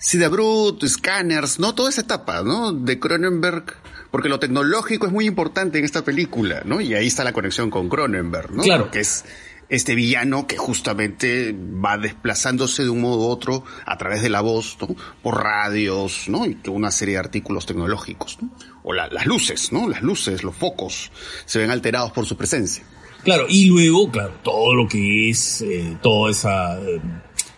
Sí, 0.03 0.19
The 0.19 0.27
Brute, 0.27 0.85
Scanners, 0.85 1.59
¿no? 1.59 1.73
Toda 1.73 1.89
esa 1.89 2.01
etapa, 2.01 2.43
¿no? 2.43 2.73
De 2.73 2.99
Cronenberg, 2.99 3.73
porque 4.11 4.27
lo 4.27 4.37
tecnológico 4.37 5.07
es 5.07 5.13
muy 5.13 5.25
importante 5.25 5.79
en 5.79 5.85
esta 5.85 6.03
película, 6.03 6.61
¿no? 6.65 6.81
Y 6.81 6.93
ahí 6.93 7.07
está 7.07 7.23
la 7.23 7.31
conexión 7.31 7.69
con 7.69 7.87
Cronenberg, 7.87 8.51
¿no? 8.51 8.63
Claro. 8.63 8.91
Que 8.91 8.99
es 8.99 9.23
este 9.69 9.95
villano 9.95 10.45
que 10.45 10.57
justamente 10.57 11.55
va 11.57 11.97
desplazándose 11.97 12.83
de 12.83 12.89
un 12.89 12.99
modo 12.99 13.27
u 13.27 13.29
otro 13.29 13.63
a 13.85 13.97
través 13.97 14.21
de 14.21 14.29
la 14.29 14.41
voz, 14.41 14.77
¿no? 14.81 14.93
por 15.21 15.41
radios, 15.41 16.27
¿no? 16.27 16.45
Y 16.45 16.57
una 16.67 16.91
serie 16.91 17.13
de 17.13 17.19
artículos 17.21 17.65
tecnológicos, 17.65 18.39
¿no? 18.41 18.49
O 18.83 18.91
la, 18.91 19.07
las 19.07 19.25
luces, 19.25 19.71
¿no? 19.71 19.87
Las 19.87 20.01
luces, 20.01 20.43
los 20.43 20.53
focos 20.53 21.13
se 21.45 21.59
ven 21.59 21.71
alterados 21.71 22.11
por 22.11 22.25
su 22.25 22.35
presencia. 22.35 22.83
Claro, 23.23 23.45
y 23.47 23.67
luego, 23.67 24.11
claro, 24.11 24.33
todo 24.43 24.75
lo 24.75 24.85
que 24.85 25.29
es, 25.29 25.61
eh, 25.61 25.97
toda 26.01 26.29
esa, 26.29 26.77
eh, 26.81 26.99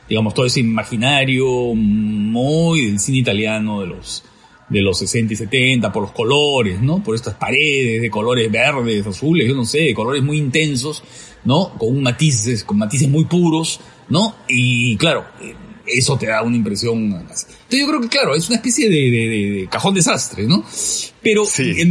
digamos, 0.08 0.34
todo 0.34 0.46
ese 0.46 0.60
imaginario 0.60 1.74
muy 1.76 2.86
del 2.88 3.00
cine 3.00 3.20
italiano 3.20 3.82
de 3.82 3.88
los, 3.88 4.24
de 4.70 4.82
los 4.82 5.00
60 5.00 5.34
y 5.34 5.36
70, 5.36 5.92
por 5.92 6.04
los 6.04 6.12
colores, 6.12 6.82
¿no? 6.82 7.04
Por 7.04 7.16
estas 7.16 7.36
paredes 7.36 8.02
de 8.02 8.10
colores 8.10 8.52
verdes, 8.52 9.06
azules, 9.06 9.48
yo 9.48 9.56
no 9.56 9.66
sé, 9.66 9.80
de 9.80 9.94
colores 9.94 10.24
muy 10.24 10.38
intensos, 10.38 11.04
¿no? 11.44 11.70
Con 11.78 12.02
matices, 12.02 12.64
con 12.64 12.78
matices 12.78 13.10
muy 13.10 13.26
puros, 13.26 13.80
¿no? 14.10 14.36
Y 14.48 14.96
claro, 14.98 15.26
eso 15.88 16.18
te 16.18 16.28
da 16.28 16.44
una 16.44 16.56
impresión. 16.56 17.04
Entonces 17.04 17.48
yo 17.70 17.88
creo 17.88 18.02
que, 18.02 18.08
claro, 18.08 18.36
es 18.36 18.48
una 18.48 18.58
especie 18.58 18.90
de, 18.90 19.68
cajón 19.70 19.94
desastre, 19.94 20.46
¿no? 20.48 20.64
Pero, 21.22 21.44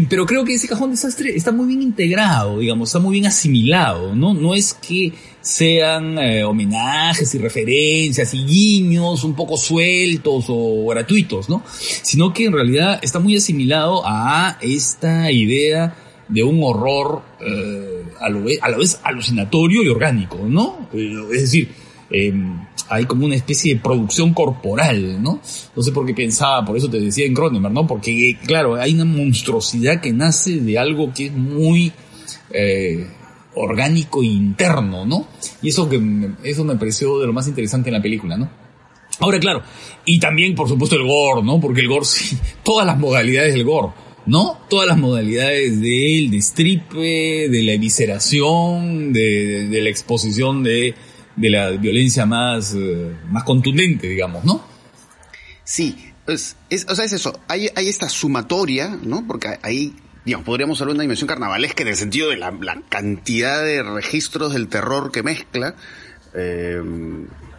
pero 0.08 0.26
creo 0.26 0.44
que 0.44 0.54
ese 0.54 0.68
cajón 0.68 0.90
desastre 0.90 1.34
está 1.34 1.52
muy 1.52 1.66
bien 1.66 1.82
integrado, 1.82 2.58
digamos, 2.60 2.88
está 2.88 2.98
muy 2.98 3.12
bien 3.12 3.26
asimilado, 3.26 4.14
¿no? 4.14 4.34
No 4.34 4.54
es 4.54 4.74
que 4.74 5.12
sean 5.40 6.18
eh, 6.18 6.44
homenajes 6.44 7.34
y 7.34 7.38
referencias 7.38 8.32
y 8.32 8.44
guiños 8.44 9.24
un 9.24 9.34
poco 9.34 9.56
sueltos 9.56 10.46
o 10.48 10.86
gratuitos, 10.86 11.48
¿no? 11.48 11.62
Sino 11.66 12.32
que 12.32 12.46
en 12.46 12.52
realidad 12.52 13.00
está 13.02 13.18
muy 13.18 13.36
asimilado 13.36 14.02
a 14.06 14.58
esta 14.62 15.30
idea 15.30 15.96
de 16.28 16.42
un 16.42 16.60
horror 16.62 17.22
eh, 17.40 18.04
a, 18.20 18.28
lo, 18.30 18.44
a 18.60 18.68
la 18.70 18.78
vez 18.78 18.98
alucinatorio 19.02 19.82
y 19.82 19.88
orgánico, 19.88 20.38
¿no? 20.48 20.88
Eh, 20.94 21.12
es 21.34 21.42
decir, 21.42 21.83
em, 22.10 22.58
hay 22.88 23.06
como 23.06 23.26
una 23.26 23.36
especie 23.36 23.74
de 23.74 23.80
producción 23.80 24.34
corporal, 24.34 25.22
¿no? 25.22 25.40
No 25.74 25.82
sé 25.82 25.92
por 25.92 26.06
qué 26.06 26.14
pensaba, 26.14 26.64
por 26.64 26.76
eso 26.76 26.88
te 26.88 27.00
decía 27.00 27.26
en 27.26 27.34
Cronenberg, 27.34 27.72
¿no? 27.72 27.86
Porque, 27.86 28.38
claro, 28.46 28.76
hay 28.76 28.94
una 28.94 29.04
monstruosidad 29.04 30.00
que 30.00 30.12
nace 30.12 30.60
de 30.60 30.78
algo 30.78 31.12
que 31.12 31.26
es 31.26 31.32
muy 31.32 31.92
eh, 32.50 33.06
orgánico 33.54 34.22
e 34.22 34.26
interno, 34.26 35.06
¿no? 35.06 35.28
Y 35.62 35.68
eso 35.68 35.88
que 35.88 36.00
eso 36.42 36.64
me 36.64 36.76
pareció 36.76 37.18
de 37.20 37.26
lo 37.26 37.32
más 37.32 37.48
interesante 37.48 37.88
en 37.88 37.94
la 37.94 38.02
película, 38.02 38.36
¿no? 38.36 38.50
Ahora, 39.20 39.38
claro, 39.38 39.62
y 40.04 40.18
también, 40.18 40.54
por 40.54 40.68
supuesto, 40.68 40.96
el 40.96 41.06
gore, 41.06 41.42
¿no? 41.42 41.60
Porque 41.60 41.80
el 41.80 41.88
gore, 41.88 42.04
sí, 42.04 42.36
todas 42.62 42.86
las 42.86 42.98
modalidades 42.98 43.54
del 43.54 43.64
gore, 43.64 43.92
¿no? 44.26 44.58
Todas 44.68 44.88
las 44.88 44.98
modalidades 44.98 45.80
del 45.80 46.30
destripe, 46.30 47.48
de 47.48 47.62
la 47.62 47.72
evisceración, 47.72 49.12
de, 49.12 49.68
de 49.68 49.82
la 49.82 49.90
exposición 49.90 50.62
de 50.62 50.94
de 51.36 51.50
la 51.50 51.70
violencia 51.70 52.26
más, 52.26 52.74
eh, 52.74 53.14
más 53.30 53.44
contundente, 53.44 54.08
digamos, 54.08 54.44
¿no? 54.44 54.64
Sí, 55.64 56.12
pues, 56.24 56.56
es, 56.70 56.86
o 56.88 56.94
sea, 56.94 57.04
es 57.04 57.12
eso, 57.12 57.38
hay, 57.48 57.68
hay 57.74 57.88
esta 57.88 58.08
sumatoria, 58.08 58.98
¿no? 59.02 59.26
Porque 59.26 59.58
ahí, 59.62 59.96
digamos, 60.24 60.46
podríamos 60.46 60.80
hablar 60.80 60.92
de 60.92 60.96
una 60.96 61.02
dimensión 61.02 61.28
carnavalesca 61.28 61.82
en 61.82 61.88
el 61.88 61.96
sentido 61.96 62.30
de 62.30 62.36
la, 62.36 62.52
cantidad 62.88 63.62
de 63.62 63.82
registros 63.82 64.52
del 64.52 64.68
terror 64.68 65.10
que 65.10 65.22
mezcla, 65.22 65.74
eh, 66.34 66.82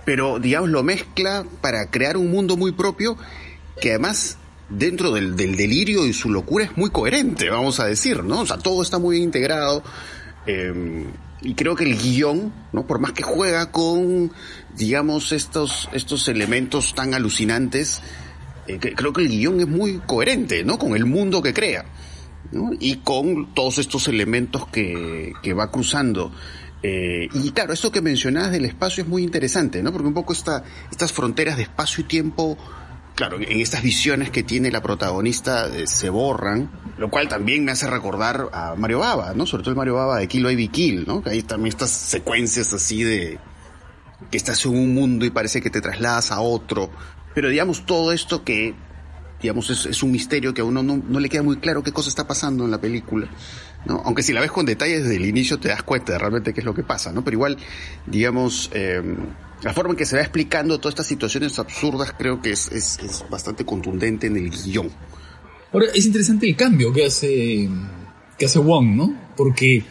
pero, 0.06 0.40
digamos, 0.40 0.70
lo 0.70 0.84
mezcla 0.84 1.46
para 1.62 1.90
crear 1.90 2.18
un 2.18 2.30
mundo 2.30 2.58
muy 2.58 2.72
propio 2.72 3.18
que 3.82 3.90
además 3.90 4.38
dentro 4.70 5.12
del, 5.12 5.36
del, 5.36 5.56
delirio 5.56 6.06
y 6.06 6.14
su 6.14 6.30
locura 6.30 6.66
es 6.66 6.78
muy 6.78 6.92
coherente, 6.92 7.50
vamos 7.50 7.80
a 7.80 7.86
decir, 7.86 8.24
¿no? 8.24 8.42
O 8.42 8.46
sea, 8.46 8.58
todo 8.58 8.82
está 8.82 9.00
muy 9.00 9.18
integrado. 9.18 9.84
Eh, 10.48 11.06
y 11.46 11.54
creo 11.54 11.76
que 11.76 11.84
el 11.84 11.98
guion, 11.98 12.52
¿no? 12.74 12.88
Por 12.88 13.00
más 13.00 13.14
que 13.14 13.24
juega 13.24 13.72
con, 13.72 14.32
digamos, 14.76 15.32
estos, 15.32 15.88
estos 15.94 16.28
elementos 16.28 16.96
tan 16.96 17.14
alucinantes, 17.14 18.02
eh, 18.68 18.80
creo 18.80 19.14
que 19.14 19.22
el 19.22 19.30
guion 19.30 19.60
es 19.60 19.68
muy 19.68 20.00
coherente, 20.00 20.64
¿no? 20.64 20.80
Con 20.80 20.96
el 20.96 21.06
mundo 21.06 21.42
que 21.42 21.54
crea, 21.54 21.86
¿no? 22.52 22.72
Y 22.80 22.98
con 22.98 23.54
todos 23.54 23.78
estos 23.78 24.08
elementos 24.08 24.68
que, 24.68 25.34
que 25.44 25.54
va 25.54 25.72
cruzando. 25.72 26.32
Eh, 26.82 27.30
y 27.34 27.52
claro, 27.52 27.74
esto 27.74 27.92
que 27.92 28.02
mencionabas 28.02 28.52
del 28.52 28.66
espacio 28.66 29.04
es 29.04 29.10
muy 29.10 29.24
interesante, 29.24 29.84
¿no? 29.84 29.92
Porque 29.92 30.08
un 30.08 30.14
poco 30.14 30.34
esta, 30.34 30.64
estas 30.92 31.14
fronteras 31.14 31.58
de 31.58 31.64
espacio 31.64 32.04
y 32.04 32.08
tiempo 32.08 32.58
claro, 33.16 33.40
en 33.40 33.60
estas 33.62 33.82
visiones 33.82 34.30
que 34.30 34.44
tiene 34.44 34.72
la 34.72 34.82
protagonista 34.82 35.68
eh, 35.68 35.88
se 35.88 36.10
borran, 36.10 36.70
lo 36.98 37.10
cual 37.10 37.28
también 37.28 37.66
me 37.66 37.72
hace 37.72 37.88
recordar 37.88 38.50
a 38.54 38.76
Mario 38.76 39.00
Baba, 39.00 39.34
¿no? 39.34 39.46
Sobre 39.46 39.64
todo 39.64 39.72
el 39.72 39.78
Mario 39.78 39.96
Baba 39.96 40.20
de 40.20 40.28
Kill 40.28 40.44
Baby 40.44 40.68
Kill, 40.68 41.06
¿no? 41.08 41.24
Que 41.24 41.32
hay 41.32 41.42
también 41.42 41.70
estas 41.70 41.92
secuencias 41.92 42.74
así 42.74 43.04
de 43.04 43.40
que 44.30 44.38
estás 44.38 44.66
en 44.66 44.78
un 44.78 44.94
mundo 44.94 45.26
y 45.26 45.30
parece 45.30 45.62
que 45.62 45.70
te 45.70 45.82
trasladas 45.82 46.32
a 46.32 46.42
otro. 46.42 46.92
Pero 47.34 47.50
digamos, 47.50 47.86
todo 47.86 48.12
esto 48.12 48.44
que, 48.44 48.76
digamos, 49.42 49.70
es, 49.70 50.04
un 50.04 50.12
misterio 50.12 50.54
que 50.54 50.62
a 50.62 50.64
uno 50.64 50.84
no, 50.84 51.20
le 51.20 51.30
queda 51.30 51.44
muy 51.44 51.58
claro 51.58 51.84
qué 51.84 51.92
cosa 51.92 52.10
está 52.10 52.28
pasando 52.28 52.66
en 52.66 52.72
la 52.72 52.80
película. 52.80 53.28
¿no? 53.86 54.02
Aunque 54.06 54.24
si 54.24 54.34
la 54.34 54.42
ves 54.42 54.52
con 54.52 54.66
detalle 54.66 55.00
desde 55.00 55.16
el 55.18 55.26
inicio 55.26 55.60
te 55.60 55.68
das 55.68 55.84
cuenta 55.84 56.14
de 56.14 56.20
realmente 56.20 56.54
qué 56.54 56.62
es 56.62 56.66
lo 56.66 56.74
que 56.74 56.84
pasa, 56.84 57.12
¿no? 57.12 57.24
Pero 57.24 57.36
igual, 57.36 57.58
digamos, 58.08 58.72
eh, 58.74 59.02
la 59.66 59.74
forma 59.74 59.94
en 59.94 59.98
que 59.98 60.06
se 60.06 60.16
va 60.16 60.22
explicando 60.22 60.78
todas 60.78 60.94
estas 60.94 61.08
situaciones 61.08 61.58
absurdas 61.58 62.14
creo 62.16 62.40
que 62.40 62.52
es, 62.52 62.72
es, 62.72 63.26
bastante 63.32 63.66
contundente 63.66 64.28
en 64.28 64.38
el 64.38 64.52
guion. 64.52 64.92
Ahora, 65.74 65.88
es 65.92 66.06
interesante 66.06 66.48
el 66.48 66.56
cambio 66.56 66.94
que 66.94 67.08
hace, 67.08 67.68
que 68.38 68.46
hace 68.46 68.60
Wong, 68.60 68.96
¿no? 68.96 69.32
Porque, 69.36 69.84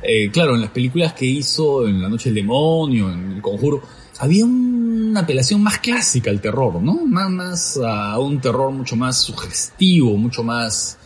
eh, 0.00 0.30
claro, 0.30 0.54
en 0.54 0.60
las 0.60 0.70
películas 0.70 1.12
que 1.14 1.26
hizo, 1.26 1.88
en 1.88 2.00
La 2.00 2.08
Noche 2.08 2.28
del 2.28 2.36
Demonio, 2.36 3.12
en 3.12 3.32
El 3.32 3.42
Conjuro, 3.42 3.82
había 4.20 4.44
una 4.44 5.20
apelación 5.22 5.60
más 5.60 5.80
clásica 5.80 6.30
al 6.30 6.40
terror, 6.40 6.80
¿no? 6.80 7.04
Más, 7.04 7.28
más 7.28 7.80
a 7.84 8.20
un 8.20 8.40
terror 8.40 8.70
mucho 8.70 8.94
más 8.94 9.20
sugestivo, 9.20 10.16
mucho 10.16 10.44
más, 10.44 10.98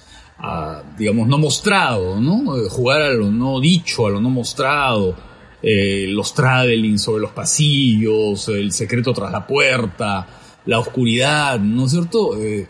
digamos, 0.98 1.26
no 1.26 1.38
mostrado, 1.38 2.20
¿no? 2.20 2.68
Jugar 2.68 3.00
a 3.00 3.12
lo 3.14 3.30
no 3.30 3.59
dicho, 3.61 4.06
a 4.06 4.11
lo 4.11 4.20
no 4.20 4.28
mostrado 4.28 5.29
eh, 5.62 6.07
los 6.09 6.33
traveling 6.35 6.99
sobre 6.99 7.23
los 7.23 7.33
pasillos, 7.33 8.49
el 8.49 8.73
secreto 8.73 9.12
tras 9.12 9.31
la 9.31 9.46
puerta, 9.46 10.27
la 10.66 10.79
oscuridad, 10.79 11.59
¿no 11.61 11.87
es 11.87 11.92
cierto? 11.92 12.37
Eh, 12.38 12.66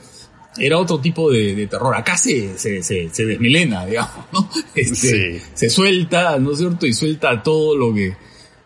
era 0.58 0.78
otro 0.78 0.98
tipo 0.98 1.30
de, 1.30 1.66
terror. 1.66 1.94
Acá 1.94 2.16
se, 2.16 2.58
se, 2.58 2.82
se, 2.82 3.26
desmilena, 3.26 3.86
digamos, 3.86 4.26
¿no? 4.32 4.48
Este, 4.74 5.40
Se 5.54 5.70
suelta, 5.70 6.38
¿no 6.38 6.52
es 6.52 6.58
cierto? 6.58 6.86
Y 6.86 6.92
suelta 6.92 7.42
todo 7.42 7.76
lo 7.76 7.94
que, 7.94 8.16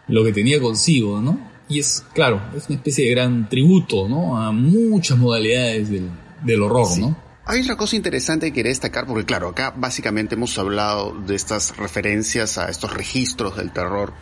lo 0.09 0.25
que 0.25 0.33
tenía 0.33 0.61
consigo, 0.61 1.21
¿no? 1.21 1.53
Y 1.69 1.79
es, 1.79 2.05
claro, 2.13 2.43
es 2.57 2.69
una 2.69 2.77
especie 2.77 3.07
de 3.07 3.11
gran 3.13 3.49
tributo, 3.49 4.09
¿no? 4.09 4.39
A 4.39 4.53
muchas 4.53 5.19
modalidades 5.19 5.91
del, 5.91 6.09
del 6.43 6.63
horror, 6.63 6.99
¿no? 6.99 7.24
Hay 7.47 7.61
otra 7.61 7.77
cosa 7.77 7.95
interesante 7.95 8.47
que 8.47 8.53
quería 8.55 8.71
destacar, 8.71 9.07
porque 9.07 9.27
claro, 9.27 9.49
acá 9.49 9.75
básicamente 9.77 10.35
hemos 10.35 10.57
hablado 10.59 11.13
de 11.27 11.35
estas 11.35 11.77
referencias 11.77 12.57
a 12.57 12.71
estos 12.71 12.95
registros 12.95 13.57
del 13.57 13.71
terror, 13.71 14.15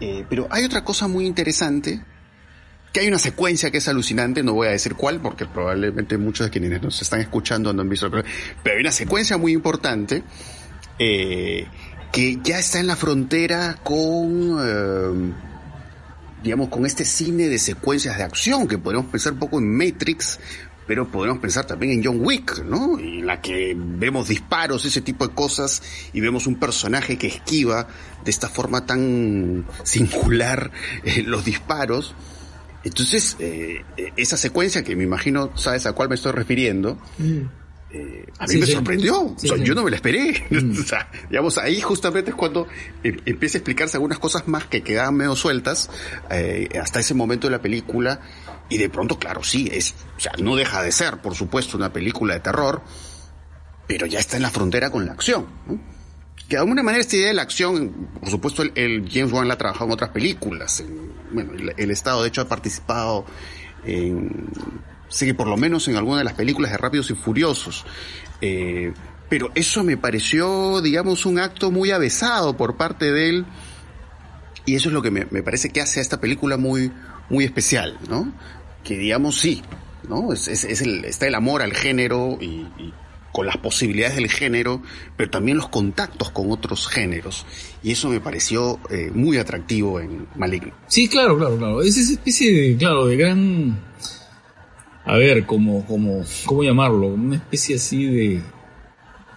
eh, 0.00 0.24
pero 0.30 0.48
hay 0.50 0.64
otra 0.64 0.82
cosa 0.82 1.08
muy 1.08 1.26
interesante, 1.26 2.02
que 2.90 3.00
hay 3.00 3.08
una 3.08 3.18
secuencia 3.18 3.70
que 3.70 3.78
es 3.78 3.88
alucinante, 3.88 4.42
no 4.42 4.54
voy 4.54 4.68
a 4.68 4.70
decir 4.70 4.94
cuál, 4.94 5.20
porque 5.20 5.44
probablemente 5.44 6.16
muchos 6.16 6.46
de 6.46 6.50
quienes 6.50 6.80
nos 6.80 7.02
están 7.02 7.20
escuchando 7.20 7.70
no 7.74 7.82
han 7.82 7.88
visto, 7.90 8.10
pero, 8.10 8.24
hay 8.64 8.80
una 8.80 8.92
secuencia 8.92 9.36
muy 9.36 9.52
importante 9.52 10.22
eh, 10.98 11.66
que 12.10 12.38
ya 12.42 12.58
está 12.58 12.80
en 12.80 12.86
la 12.86 12.96
frontera 12.96 13.78
con... 13.82 14.56
Eh, 14.60 15.32
digamos, 16.42 16.68
con 16.68 16.86
este 16.86 17.04
cine 17.04 17.48
de 17.48 17.58
secuencias 17.58 18.16
de 18.16 18.22
acción, 18.22 18.68
que 18.68 18.78
podemos 18.78 19.06
pensar 19.06 19.32
un 19.32 19.40
poco 19.40 19.58
en 19.58 19.76
Matrix, 19.76 20.38
pero 20.88 21.06
podemos 21.06 21.38
pensar 21.38 21.66
también 21.66 21.92
en 21.92 22.04
John 22.04 22.24
Wick, 22.24 22.64
¿no? 22.64 22.98
En 22.98 23.26
la 23.26 23.42
que 23.42 23.74
vemos 23.76 24.28
disparos, 24.28 24.86
ese 24.86 25.02
tipo 25.02 25.28
de 25.28 25.34
cosas, 25.34 25.82
y 26.14 26.20
vemos 26.20 26.46
un 26.46 26.54
personaje 26.54 27.18
que 27.18 27.26
esquiva 27.26 27.86
de 28.24 28.30
esta 28.30 28.48
forma 28.48 28.86
tan 28.86 29.66
singular 29.82 30.72
eh, 31.04 31.22
los 31.24 31.44
disparos. 31.44 32.14
Entonces, 32.84 33.36
eh, 33.38 33.84
esa 34.16 34.38
secuencia 34.38 34.82
que 34.82 34.96
me 34.96 35.04
imagino 35.04 35.52
sabes 35.58 35.84
a 35.84 35.92
cuál 35.92 36.08
me 36.08 36.14
estoy 36.14 36.32
refiriendo, 36.32 36.98
mm. 37.18 37.40
eh, 37.90 38.26
a 38.38 38.46
mí 38.46 38.56
me 38.56 38.66
sorprendió. 38.66 39.36
Yo 39.42 39.74
no 39.74 39.84
me 39.84 39.90
la 39.90 39.96
esperé. 39.96 40.46
Mm. 40.50 40.80
o 40.80 40.84
sea, 40.84 41.10
digamos, 41.28 41.58
ahí 41.58 41.82
justamente 41.82 42.30
es 42.30 42.36
cuando 42.36 42.66
em, 43.04 43.14
empieza 43.26 43.58
a 43.58 43.60
explicarse 43.60 43.98
algunas 43.98 44.18
cosas 44.18 44.48
más 44.48 44.64
que 44.64 44.82
quedaban 44.82 45.16
medio 45.16 45.36
sueltas 45.36 45.90
hasta 46.80 47.00
ese 47.00 47.12
momento 47.12 47.46
de 47.46 47.50
la 47.50 47.60
película 47.60 48.22
y 48.68 48.78
de 48.78 48.90
pronto, 48.90 49.18
claro, 49.18 49.42
sí, 49.42 49.68
es, 49.72 49.94
o 50.16 50.20
sea, 50.20 50.32
no 50.38 50.56
deja 50.56 50.82
de 50.82 50.92
ser, 50.92 51.18
por 51.18 51.34
supuesto, 51.34 51.76
una 51.76 51.92
película 51.92 52.34
de 52.34 52.40
terror, 52.40 52.82
pero 53.86 54.06
ya 54.06 54.18
está 54.18 54.36
en 54.36 54.42
la 54.42 54.50
frontera 54.50 54.90
con 54.90 55.06
la 55.06 55.12
acción. 55.12 55.46
Que 56.48 56.56
de 56.56 56.58
alguna 56.58 56.82
manera 56.82 57.00
esta 57.00 57.16
idea 57.16 57.28
de 57.28 57.34
la 57.34 57.42
acción, 57.42 58.08
por 58.20 58.30
supuesto, 58.30 58.62
el, 58.62 59.08
James 59.10 59.32
Wan 59.32 59.48
la 59.48 59.54
ha 59.54 59.58
trabajado 59.58 59.86
en 59.86 59.92
otras 59.92 60.10
películas. 60.10 60.84
bueno, 61.32 61.52
el, 61.76 61.90
Estado, 61.90 62.22
de 62.22 62.28
hecho, 62.28 62.42
ha 62.42 62.48
participado 62.48 63.24
en, 63.84 64.48
que 65.18 65.34
por 65.34 65.46
lo 65.46 65.56
menos 65.56 65.88
en 65.88 65.96
alguna 65.96 66.18
de 66.18 66.24
las 66.24 66.34
películas 66.34 66.70
de 66.70 66.76
Rápidos 66.76 67.10
y 67.10 67.14
Furiosos. 67.14 67.86
Eh, 68.40 68.92
pero 69.30 69.50
eso 69.54 69.84
me 69.84 69.96
pareció, 69.96 70.80
digamos, 70.80 71.26
un 71.26 71.38
acto 71.38 71.70
muy 71.70 71.90
avesado 71.90 72.56
por 72.56 72.76
parte 72.76 73.10
de 73.12 73.28
él. 73.30 73.46
Y 74.64 74.74
eso 74.74 74.88
es 74.90 74.92
lo 74.94 75.00
que 75.00 75.10
me, 75.10 75.26
me 75.30 75.42
parece 75.42 75.70
que 75.70 75.80
hace 75.80 76.00
a 76.00 76.02
esta 76.02 76.20
película 76.20 76.58
muy, 76.58 76.92
muy 77.30 77.44
especial, 77.44 77.98
¿no? 78.08 78.32
Que 78.84 78.96
digamos 78.96 79.38
sí, 79.38 79.62
¿no? 80.08 80.32
Es, 80.32 80.48
es, 80.48 80.80
el, 80.82 81.04
está 81.04 81.26
el 81.26 81.34
amor 81.34 81.62
al 81.62 81.74
género 81.74 82.38
y, 82.40 82.66
con 83.32 83.46
las 83.46 83.58
posibilidades 83.58 84.16
del 84.16 84.30
género, 84.30 84.82
pero 85.16 85.30
también 85.30 85.58
los 85.58 85.68
contactos 85.68 86.30
con 86.30 86.50
otros 86.50 86.88
géneros. 86.88 87.46
Y 87.82 87.92
eso 87.92 88.08
me 88.08 88.20
pareció 88.20 88.80
eh, 88.90 89.10
muy 89.12 89.36
atractivo 89.36 90.00
en 90.00 90.26
Maligno. 90.34 90.72
Sí, 90.88 91.08
claro, 91.08 91.36
claro, 91.38 91.56
claro. 91.56 91.82
Es 91.82 91.96
esa 91.96 92.14
especie 92.14 92.52
de, 92.52 92.76
claro, 92.76 93.06
de 93.06 93.16
gran... 93.16 93.78
A 95.04 95.16
ver, 95.16 95.46
como, 95.46 95.86
como, 95.86 96.22
¿cómo 96.44 96.62
llamarlo? 96.62 97.06
Una 97.08 97.36
especie 97.36 97.76
así 97.76 98.04
de 98.06 98.42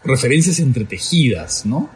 referencias 0.04 0.60
entretejidas, 0.60 1.66
¿no? 1.66 1.90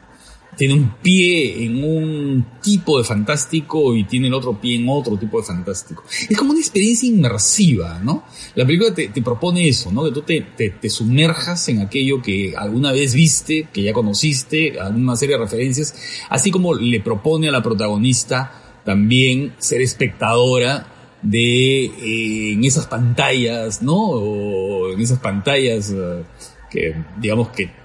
Tiene 0.56 0.74
un 0.74 0.96
pie 1.02 1.66
en 1.66 1.84
un 1.84 2.46
tipo 2.62 2.98
de 2.98 3.04
fantástico 3.04 3.96
y 3.96 4.04
tiene 4.06 4.28
el 4.28 4.34
otro 4.34 4.60
pie 4.60 4.76
en 4.76 4.88
otro 4.88 5.18
tipo 5.18 5.40
de 5.40 5.46
fantástico. 5.46 6.04
Es 6.30 6.38
como 6.38 6.52
una 6.52 6.60
experiencia 6.60 7.08
inmersiva, 7.08 8.00
¿no? 8.04 8.24
La 8.56 8.66
película 8.66 8.94
te, 8.94 9.10
propone 9.22 9.68
eso, 9.68 9.92
¿no? 9.92 10.04
Que 10.04 10.12
tú 10.12 10.22
te, 10.22 10.42
te, 10.42 10.90
sumerjas 10.90 11.68
en 11.70 11.80
aquello 11.80 12.22
que 12.22 12.54
alguna 12.56 12.92
vez 12.92 13.14
viste, 13.14 13.68
que 13.74 13.84
ya 13.84 13.94
conociste, 13.94 14.80
alguna 14.80 15.16
serie 15.16 15.36
de 15.36 15.44
referencias, 15.44 15.94
así 16.30 16.52
como 16.52 16.74
le 16.74 17.02
propone 17.02 17.50
a 17.50 17.52
la 17.52 17.64
protagonista 17.64 18.80
también 18.84 19.54
ser 19.58 19.82
espectadora 19.82 20.88
de 21.22 21.86
eh, 21.86 22.54
en 22.54 22.64
esas 22.64 22.86
pantallas, 22.86 23.82
¿no? 23.82 23.96
O 23.96 24.92
en 24.92 25.02
esas 25.02 25.20
pantallas 25.20 25.92
eh, 25.92 26.24
que 26.70 26.96
digamos 27.20 27.50
que 27.50 27.85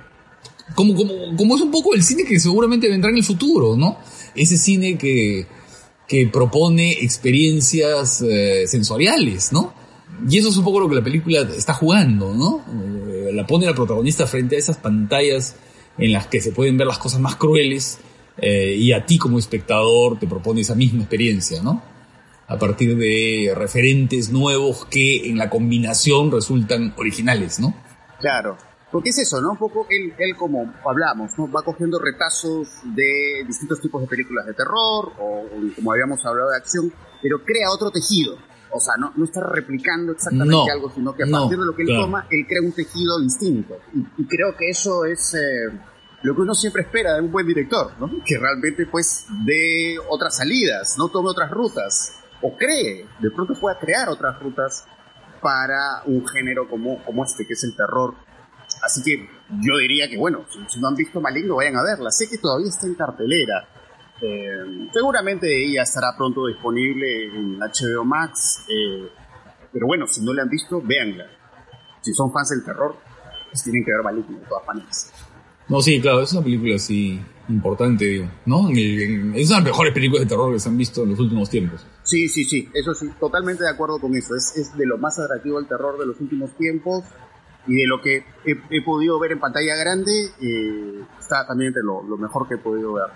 como, 0.75 0.95
como, 0.95 1.13
como 1.37 1.57
es 1.57 1.63
un 1.63 1.71
poco 1.71 1.95
el 1.95 2.03
cine 2.03 2.25
que 2.25 2.39
seguramente 2.39 2.89
vendrá 2.89 3.11
en 3.11 3.17
el 3.17 3.25
futuro, 3.25 3.77
¿no? 3.77 3.99
Ese 4.35 4.57
cine 4.57 4.97
que, 4.97 5.47
que 6.07 6.27
propone 6.27 6.91
experiencias 6.91 8.21
eh, 8.23 8.67
sensoriales, 8.67 9.53
¿no? 9.53 9.73
Y 10.29 10.39
eso 10.39 10.49
es 10.49 10.57
un 10.57 10.65
poco 10.65 10.81
lo 10.81 10.89
que 10.89 10.97
la 10.97 11.05
película 11.05 11.43
está 11.57 11.73
jugando, 11.73 12.35
¿no? 12.35 12.65
Eh, 13.13 13.31
la 13.33 13.47
pone 13.47 13.67
la 13.67 13.75
protagonista 13.75 14.27
frente 14.27 14.57
a 14.57 14.59
esas 14.59 14.77
pantallas 14.77 15.57
en 15.99 16.13
las 16.13 16.27
que 16.27 16.41
se 16.41 16.53
pueden 16.53 16.77
ver 16.77 16.87
las 16.87 16.99
cosas 16.99 17.21
más 17.21 17.37
crueles 17.37 17.99
eh, 18.39 18.77
y 18.79 18.93
a 18.93 19.07
ti 19.07 19.19
como 19.19 19.39
espectador 19.39 20.19
te 20.19 20.27
propone 20.27 20.63
esa 20.63 20.75
misma 20.75 21.03
experiencia, 21.03 21.63
¿no? 21.63 21.83
A 22.49 22.59
partir 22.59 22.97
de 22.97 23.53
referentes 23.55 24.31
nuevos 24.31 24.87
que 24.87 25.29
en 25.29 25.39
la 25.39 25.49
combinación 25.49 26.33
resultan 26.33 26.93
originales, 26.97 27.61
¿no? 27.61 27.75
Claro, 28.19 28.57
porque 28.91 29.11
es 29.11 29.19
eso, 29.19 29.41
¿no? 29.41 29.53
Un 29.53 29.59
poco 29.59 29.87
él, 29.89 30.15
él 30.19 30.37
como 30.37 30.73
hablamos, 30.85 31.39
¿no? 31.39 31.51
Va 31.51 31.63
cogiendo 31.63 31.99
retazos 31.99 32.69
de 32.85 33.45
distintos 33.47 33.81
tipos 33.81 34.03
de 34.03 34.09
películas 34.09 34.47
de 34.47 34.55
terror 34.55 35.13
o, 35.19 35.45
como 35.77 35.93
habíamos 35.93 36.25
hablado 36.27 36.51
de 36.51 36.57
acción, 36.57 36.93
pero 37.23 37.45
crea 37.45 37.71
otro 37.71 37.91
tejido. 37.91 38.37
O 38.73 38.79
sea, 38.79 38.95
no, 38.99 39.13
no 39.17 39.25
está 39.25 39.41
replicando 39.43 40.13
exactamente 40.13 40.71
algo, 40.71 40.91
sino 40.91 41.15
que 41.15 41.25
a 41.25 41.27
partir 41.27 41.59
de 41.59 41.67
lo 41.67 41.75
que 41.75 41.83
él 41.83 41.89
toma, 41.89 42.27
él 42.31 42.47
crea 42.47 42.63
un 42.63 42.73
tejido 42.73 43.21
distinto. 43.21 43.79
Y, 44.17 44.25
creo 44.27 44.57
que 44.57 44.71
eso 44.71 45.05
es 45.05 45.35
eh, 45.35 45.77
lo 46.23 46.35
que 46.35 46.41
uno 46.41 46.55
siempre 46.55 46.83
espera 46.83 47.15
de 47.15 47.21
un 47.21 47.33
buen 47.33 47.47
director, 47.47 47.93
¿no? 47.99 48.09
Que 48.25 48.39
realmente, 48.39 48.87
pues, 48.87 49.27
dé 49.45 49.97
otras 50.09 50.37
salidas, 50.37 50.97
no 50.99 51.09
tome 51.09 51.31
otras 51.31 51.51
rutas, 51.51 52.21
o 52.43 52.57
cree, 52.57 53.07
de 53.19 53.31
pronto 53.33 53.55
pueda 53.61 53.77
crear 53.79 54.09
otras 54.09 54.41
rutas 54.41 54.87
para 55.43 56.03
un 56.07 56.27
género 56.29 56.69
como, 56.69 57.03
como 57.05 57.25
este, 57.25 57.47
que 57.47 57.55
es 57.55 57.65
el 57.65 57.75
terror 57.75 58.15
Así 58.83 59.03
que 59.03 59.29
yo 59.63 59.77
diría 59.79 60.09
que, 60.09 60.17
bueno, 60.17 60.45
si, 60.69 60.81
no 60.81 60.89
han 60.89 60.95
visto 60.95 61.21
Maligno, 61.21 61.57
vayan 61.57 61.77
a 61.77 61.83
verla. 61.83 62.11
Sé 62.11 62.29
que 62.29 62.39
todavía 62.39 62.69
está 62.69 62.87
en 62.87 62.95
cartelera. 62.95 63.69
Eh, 64.23 64.89
seguramente 64.93 65.65
ella 65.65 65.83
estará 65.83 66.15
pronto 66.17 66.47
disponible 66.47 67.27
en 67.27 67.59
HBO 67.59 68.05
Max. 68.05 68.65
Eh, 68.69 69.09
pero 69.73 69.87
bueno, 69.87 70.07
si 70.07 70.23
no 70.23 70.33
la 70.33 70.43
han 70.43 70.49
visto, 70.49 70.81
véanla. 70.83 71.27
Si 72.01 72.13
son 72.15 72.33
fans 72.33 72.51
del 72.51 72.65
terror, 72.65 72.97
pues 73.51 73.63
tienen 73.63 73.85
que 73.85 73.93
ver 73.93 74.03
Maligno 74.03 74.39
de 74.39 74.47
todas 74.47 74.67
maneras. 74.67 75.13
No, 75.69 75.81
sí, 75.81 76.01
claro, 76.01 76.23
es 76.23 76.33
una 76.33 76.43
película 76.43 76.75
así 76.75 77.21
importante, 77.49 78.05
digo, 78.05 78.31
¿no? 78.47 78.71
Es 78.71 78.75
una 78.75 79.35
de 79.35 79.45
las 79.47 79.65
mejores 79.65 79.93
películas 79.93 80.25
de 80.25 80.29
terror 80.29 80.53
que 80.53 80.59
se 80.59 80.69
han 80.69 80.77
visto 80.77 81.05
en 81.05 81.11
los 81.11 81.21
últimos 81.21 81.49
tiempos. 81.49 81.87
Sí, 82.03 82.29
sí, 82.29 82.45
sí, 82.45 82.69
eso 82.75 82.93
sí, 82.95 83.09
totalmente 83.21 83.63
de 83.63 83.71
acuerdo 83.71 84.01
con 84.01 84.15
eso. 84.17 84.35
Es, 84.35 84.57
es 84.57 84.77
de 84.77 84.87
lo 84.87 84.99
más 84.99 85.19
atractivo 85.19 85.61
el 85.61 85.69
terror 85.69 85.99
de 85.99 86.07
los 86.07 86.21
últimos 86.21 86.51
tiempos 86.57 87.05
y 87.67 87.75
de 87.75 87.87
lo 87.87 88.01
que 88.01 88.25
he, 88.45 88.83
podido 88.83 89.19
ver 89.19 89.33
en 89.33 89.41
pantalla 89.41 89.77
grande, 89.77 90.13
eh, 90.41 91.05
está 91.19 91.47
también 91.47 91.69
entre 91.69 91.83
lo, 91.83 92.03
mejor 92.17 92.49
que 92.49 92.55
he 92.55 92.59
podido 92.59 92.95
ver. 92.95 93.07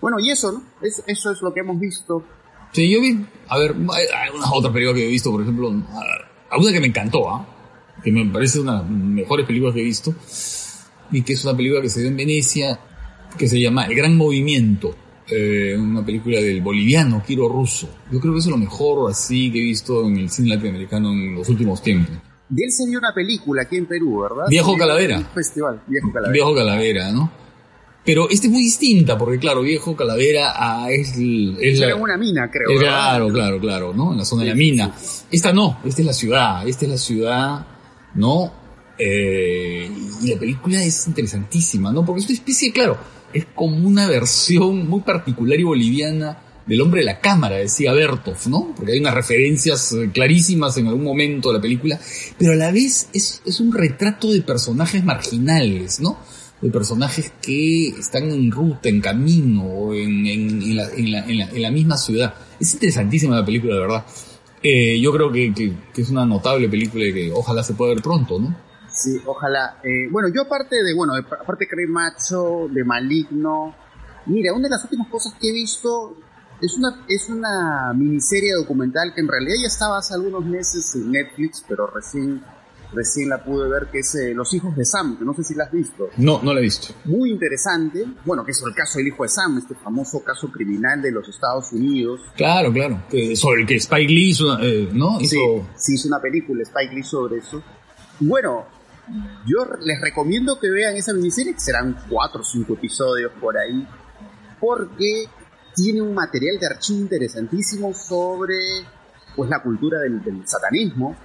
Bueno, 0.00 0.18
y 0.20 0.30
eso, 0.30 0.52
¿no? 0.52 0.62
eso 0.82 1.30
es 1.30 1.42
lo 1.42 1.52
que 1.54 1.60
hemos 1.60 1.78
visto. 1.78 2.22
Sí, 2.72 2.90
yo 2.90 3.00
vi, 3.00 3.24
a 3.48 3.58
ver, 3.58 3.72
hay 3.72 4.30
unas 4.34 4.50
otras 4.52 4.72
películas 4.72 4.98
que 4.98 5.06
he 5.06 5.10
visto, 5.10 5.30
por 5.30 5.42
ejemplo, 5.42 5.72
alguna 6.50 6.72
que 6.72 6.80
me 6.80 6.88
encantó, 6.88 7.30
¿ah? 7.30 7.46
que 8.02 8.10
me 8.10 8.24
parece 8.26 8.60
una 8.60 8.72
de 8.72 8.78
las 8.78 8.90
mejores 8.90 9.46
películas 9.46 9.74
que 9.74 9.80
he 9.80 9.84
visto, 9.84 10.14
y 11.12 11.22
que 11.22 11.34
es 11.34 11.44
una 11.44 11.56
película 11.56 11.80
que 11.80 11.88
se 11.88 12.00
dio 12.00 12.08
en 12.08 12.16
Venecia, 12.16 12.80
que 13.38 13.48
se 13.48 13.60
llama 13.60 13.86
El 13.86 13.94
Gran 13.94 14.16
Movimiento, 14.16 14.94
eh, 15.28 15.76
una 15.78 16.04
película 16.04 16.40
del 16.40 16.60
boliviano 16.60 17.22
Kiro 17.24 17.48
Russo. 17.48 17.88
Yo 18.10 18.20
creo 18.20 18.34
que 18.34 18.40
es 18.40 18.46
lo 18.46 18.56
mejor 18.56 19.10
así 19.10 19.50
que 19.50 19.58
he 19.58 19.62
visto 19.62 20.06
en 20.06 20.18
el 20.18 20.30
cine 20.30 20.48
latinoamericano 20.48 21.12
en 21.12 21.36
los 21.36 21.48
últimos 21.48 21.80
tiempos. 21.80 22.16
De 22.48 22.64
él 22.64 22.72
se 22.72 22.86
vio 22.86 22.98
una 22.98 23.12
película 23.14 23.62
aquí 23.62 23.76
en 23.76 23.86
Perú, 23.86 24.20
¿verdad? 24.22 24.44
Viejo 24.48 24.76
Calavera. 24.76 25.20
festival, 25.34 25.82
Viejo 25.86 26.12
Calavera. 26.12 26.32
Viejo 26.32 26.54
Calavera, 26.54 27.12
¿no? 27.12 27.30
Pero 28.04 28.28
este 28.28 28.48
es 28.48 28.52
muy 28.52 28.62
distinta, 28.62 29.16
porque 29.16 29.38
claro, 29.38 29.62
Viejo 29.62 29.96
Calavera 29.96 30.52
ah, 30.54 30.88
es, 30.90 31.14
es 31.16 31.78
la, 31.78 31.96
una 31.96 32.18
mina, 32.18 32.50
creo. 32.50 32.78
claro, 32.78 33.28
claro, 33.28 33.58
claro, 33.58 33.94
¿no? 33.94 34.12
En 34.12 34.18
la 34.18 34.24
zona 34.26 34.42
de 34.42 34.50
la 34.50 34.54
mina. 34.54 34.94
Esta 35.30 35.52
no, 35.54 35.78
esta 35.84 36.02
es 36.02 36.06
la 36.06 36.12
ciudad, 36.12 36.68
esta 36.68 36.84
es 36.84 36.90
la 36.90 36.98
ciudad, 36.98 37.66
¿no? 38.14 38.52
Eh, 38.98 39.90
y 40.22 40.28
la 40.30 40.38
película 40.38 40.82
es 40.82 41.06
interesantísima, 41.06 41.92
¿no? 41.92 42.04
Porque 42.04 42.20
es 42.20 42.26
una 42.26 42.34
especie, 42.34 42.72
claro, 42.72 42.98
es 43.32 43.46
como 43.54 43.88
una 43.88 44.06
versión 44.06 44.86
muy 44.86 45.00
particular 45.00 45.58
y 45.58 45.62
boliviana 45.62 46.43
del 46.66 46.80
hombre 46.80 47.00
de 47.00 47.06
la 47.06 47.20
cámara, 47.20 47.56
decía 47.56 47.92
Bertov, 47.92 48.36
¿no? 48.48 48.72
Porque 48.74 48.92
hay 48.92 49.00
unas 49.00 49.14
referencias 49.14 49.92
eh, 49.92 50.10
clarísimas 50.12 50.76
en 50.78 50.86
algún 50.86 51.04
momento 51.04 51.50
de 51.50 51.58
la 51.58 51.62
película, 51.62 51.98
pero 52.38 52.52
a 52.52 52.56
la 52.56 52.72
vez 52.72 53.08
es, 53.12 53.42
es 53.44 53.60
un 53.60 53.72
retrato 53.72 54.32
de 54.32 54.40
personajes 54.42 55.04
marginales, 55.04 56.00
¿no? 56.00 56.18
De 56.60 56.70
personajes 56.70 57.32
que 57.42 57.88
están 57.88 58.30
en 58.30 58.50
ruta, 58.50 58.88
en 58.88 59.00
camino, 59.00 59.92
en, 59.92 60.26
en, 60.26 60.76
la, 60.76 60.88
en, 60.90 61.12
la, 61.12 61.26
en 61.28 61.62
la, 61.62 61.70
misma 61.70 61.98
ciudad. 61.98 62.34
Es 62.58 62.72
interesantísima 62.72 63.36
la 63.36 63.44
película, 63.44 63.74
de 63.74 63.80
verdad. 63.80 64.04
Eh, 64.62 64.98
yo 64.98 65.12
creo 65.12 65.30
que, 65.30 65.52
que, 65.52 66.00
es 66.00 66.08
una 66.08 66.24
notable 66.24 66.70
película 66.70 67.04
y 67.04 67.12
que 67.12 67.32
ojalá 67.32 67.62
se 67.62 67.74
pueda 67.74 67.92
ver 67.92 68.02
pronto, 68.02 68.38
¿no? 68.38 68.56
Sí, 68.90 69.20
ojalá. 69.26 69.78
Eh, 69.82 70.08
bueno, 70.10 70.28
yo 70.34 70.42
aparte 70.42 70.82
de, 70.82 70.94
bueno, 70.94 71.12
aparte 71.14 71.66
de 71.70 71.86
Macho, 71.86 72.68
de 72.70 72.82
Maligno, 72.82 73.74
mira, 74.24 74.54
una 74.54 74.68
de 74.68 74.70
las 74.70 74.84
últimas 74.84 75.08
cosas 75.08 75.34
que 75.38 75.50
he 75.50 75.52
visto 75.52 76.16
es 76.64 76.74
una, 76.76 77.04
es 77.08 77.28
una 77.28 77.92
miniserie 77.94 78.54
documental 78.54 79.12
que 79.14 79.20
en 79.20 79.28
realidad 79.28 79.56
ya 79.60 79.68
estaba 79.68 79.98
hace 79.98 80.14
algunos 80.14 80.44
meses 80.44 80.94
en 80.94 81.10
Netflix, 81.10 81.64
pero 81.68 81.86
recién, 81.88 82.42
recién 82.92 83.28
la 83.28 83.44
pude 83.44 83.68
ver, 83.68 83.88
que 83.92 83.98
es 83.98 84.14
eh, 84.14 84.32
Los 84.34 84.52
hijos 84.54 84.74
de 84.74 84.84
Sam, 84.84 85.18
que 85.18 85.24
no 85.24 85.34
sé 85.34 85.44
si 85.44 85.54
la 85.54 85.64
has 85.64 85.72
visto. 85.72 86.08
No, 86.16 86.40
no 86.42 86.54
la 86.54 86.60
he 86.60 86.62
visto. 86.62 86.94
Muy 87.04 87.30
interesante. 87.30 88.04
Bueno, 88.24 88.44
que 88.44 88.52
es 88.52 88.62
el 88.66 88.74
caso 88.74 88.98
del 88.98 89.08
hijo 89.08 89.24
de 89.24 89.28
Sam, 89.28 89.58
este 89.58 89.74
famoso 89.74 90.24
caso 90.24 90.50
criminal 90.50 91.02
de 91.02 91.12
los 91.12 91.28
Estados 91.28 91.70
Unidos. 91.72 92.20
Claro, 92.36 92.72
claro. 92.72 93.02
sobre 93.34 93.62
el 93.62 93.66
que 93.66 93.76
Spike 93.76 94.12
Lee 94.12 94.30
hizo, 94.30 94.58
eh, 94.60 94.88
¿no? 94.92 95.18
Sí, 95.20 95.36
sí, 95.76 95.94
hizo 95.94 96.08
una 96.08 96.20
película, 96.20 96.62
Spike 96.62 96.94
Lee, 96.94 97.02
sobre 97.02 97.38
eso. 97.38 97.62
Bueno, 98.20 98.64
yo 99.46 99.66
les 99.82 100.00
recomiendo 100.00 100.58
que 100.58 100.70
vean 100.70 100.96
esa 100.96 101.12
miniserie, 101.12 101.52
que 101.52 101.60
serán 101.60 101.96
cuatro 102.08 102.40
o 102.40 102.44
cinco 102.44 102.72
episodios 102.74 103.32
por 103.38 103.58
ahí, 103.58 103.86
porque 104.60 105.28
tiene 105.74 106.00
un 106.00 106.14
material 106.14 106.58
de 106.58 106.66
archivo 106.66 107.00
interesantísimo 107.00 107.92
sobre 107.92 108.56
pues, 109.34 109.50
la 109.50 109.62
cultura 109.62 110.00
del, 110.00 110.20
satanismo 110.46 111.16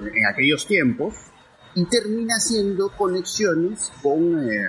en 0.00 0.26
aquellos 0.26 0.66
tiempos 0.66 1.14
y 1.74 1.84
termina 1.86 2.34
haciendo 2.36 2.90
conexiones 2.96 3.92
con 4.02 4.38
eh, 4.48 4.66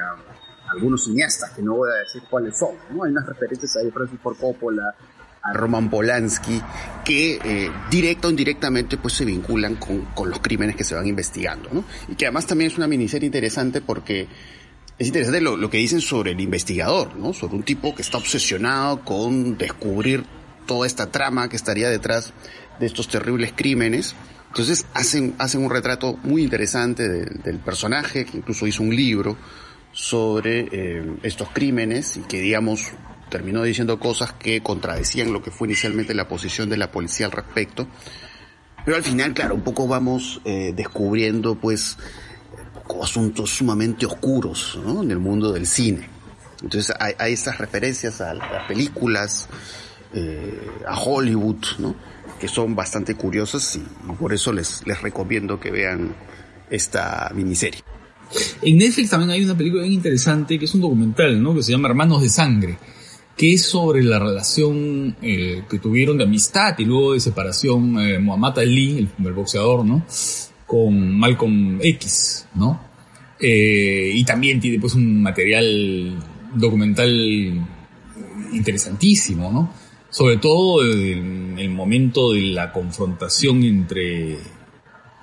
algunos 0.71 1.03
cineastas, 1.05 1.51
que 1.51 1.61
no 1.61 1.75
voy 1.75 1.91
a 1.91 1.99
decir 1.99 2.23
cuáles 2.29 2.57
son. 2.57 2.75
¿no? 2.91 3.03
Hay 3.03 3.11
unas 3.11 3.25
referencias 3.25 3.75
ahí, 3.77 3.91
Francis 3.91 4.19
Ford 4.21 4.37
Coppola, 4.37 4.95
a 5.43 5.53
Roman 5.53 5.89
Polanski, 5.89 6.61
que 7.03 7.35
eh, 7.43 7.71
directo 7.91 8.29
o 8.29 8.31
indirectamente 8.31 8.97
pues, 8.97 9.13
se 9.13 9.25
vinculan 9.25 9.75
con, 9.75 10.05
con, 10.13 10.29
los 10.29 10.39
crímenes 10.39 10.75
que 10.75 10.85
se 10.85 10.95
van 10.95 11.05
investigando. 11.05 11.69
¿no? 11.71 11.83
Y 12.07 12.15
que 12.15 12.25
además 12.25 12.47
también 12.47 12.71
es 12.71 12.77
una 12.77 12.87
miniserie 12.87 13.25
interesante 13.25 13.81
porque 13.81 14.27
es 14.99 15.07
interesante 15.07 15.41
lo, 15.41 15.69
que 15.69 15.77
dicen 15.77 16.01
sobre 16.01 16.31
el 16.31 16.39
investigador, 16.39 17.15
¿no? 17.15 17.33
Sobre 17.33 17.55
un 17.55 17.63
tipo 17.63 17.95
que 17.95 18.01
está 18.01 18.17
obsesionado 18.17 19.01
con 19.01 19.57
descubrir 19.57 20.23
toda 20.67 20.85
esta 20.85 21.11
trama 21.11 21.49
que 21.49 21.55
estaría 21.55 21.89
detrás 21.89 22.33
de 22.79 22.85
estos 22.85 23.07
terribles 23.07 23.53
crímenes. 23.55 24.15
Entonces 24.49 24.85
hacen, 24.93 25.33
hacen 25.39 25.63
un 25.63 25.71
retrato 25.71 26.17
muy 26.23 26.43
interesante 26.43 27.09
del 27.09 27.59
personaje, 27.59 28.25
que 28.25 28.37
incluso 28.37 28.67
hizo 28.67 28.83
un 28.83 28.95
libro 28.95 29.35
sobre 29.91 30.67
eh, 30.71 31.17
estos 31.23 31.49
crímenes 31.49 32.17
y 32.17 32.21
que, 32.21 32.39
digamos, 32.39 32.91
terminó 33.29 33.63
diciendo 33.63 33.99
cosas 33.99 34.33
que 34.33 34.61
contradecían 34.61 35.33
lo 35.33 35.41
que 35.41 35.49
fue 35.49 35.67
inicialmente 35.67 36.13
la 36.13 36.27
posición 36.27 36.69
de 36.69 36.77
la 36.77 36.91
policía 36.91 37.25
al 37.25 37.31
respecto. 37.31 37.87
Pero 38.85 38.97
al 38.97 39.03
final, 39.03 39.33
claro, 39.33 39.55
un 39.55 39.61
poco 39.61 39.87
vamos 39.87 40.39
eh, 40.45 40.71
descubriendo, 40.75 41.55
pues, 41.55 41.97
asuntos 43.01 43.49
sumamente 43.49 44.05
oscuros 44.05 44.79
en 44.85 45.11
el 45.11 45.19
mundo 45.19 45.51
del 45.51 45.67
cine. 45.67 46.07
Entonces 46.61 46.95
hay, 46.99 47.13
hay 47.17 47.35
referencias 47.35 48.21
a 48.21 48.33
las 48.33 48.67
películas, 48.67 49.49
eh, 50.13 50.59
a 50.87 50.97
Hollywood, 50.97 51.63
¿no? 51.79 51.95
que 52.39 52.47
son 52.47 52.75
bastante 52.75 53.15
curiosas 53.15 53.75
y, 53.77 53.83
por 54.15 54.33
eso 54.33 54.51
les, 54.51 54.85
les 54.85 55.01
recomiendo 55.01 55.59
que 55.59 55.71
vean 55.71 56.15
esta 56.69 57.31
miniserie. 57.33 57.81
En 58.61 58.77
Netflix 58.77 59.09
también 59.09 59.31
hay 59.31 59.43
una 59.43 59.55
película 59.55 59.83
bien 59.83 59.93
interesante 59.93 60.57
que 60.57 60.65
es 60.65 60.73
un 60.73 60.81
documental, 60.81 61.41
¿no? 61.41 61.53
Que 61.53 61.63
se 61.63 61.71
llama 61.71 61.89
Hermanos 61.89 62.21
de 62.21 62.29
Sangre, 62.29 62.77
que 63.37 63.53
es 63.53 63.65
sobre 63.65 64.03
la 64.03 64.19
relación 64.19 65.15
eh, 65.21 65.63
que 65.69 65.79
tuvieron 65.79 66.17
de 66.17 66.23
amistad 66.23 66.75
y 66.77 66.85
luego 66.85 67.13
de 67.13 67.19
separación 67.19 67.99
eh, 67.99 68.19
Muhammad 68.19 68.59
Ali, 68.59 69.09
el, 69.19 69.33
boxeador, 69.33 69.85
¿no? 69.85 70.05
Con 70.65 71.17
Malcolm 71.17 71.79
X, 71.81 72.47
¿no? 72.55 72.81
Eh, 73.39 74.11
y 74.13 74.23
también 74.23 74.59
tiene 74.59 74.79
pues 74.79 74.95
un 74.95 75.21
material 75.21 76.17
documental 76.55 77.11
interesantísimo, 78.53 79.51
¿no? 79.51 79.73
Sobre 80.09 80.37
todo 80.37 80.85
en 80.85 81.57
el 81.57 81.69
momento 81.69 82.33
de 82.33 82.41
la 82.41 82.71
confrontación 82.71 83.63
entre 83.63 84.37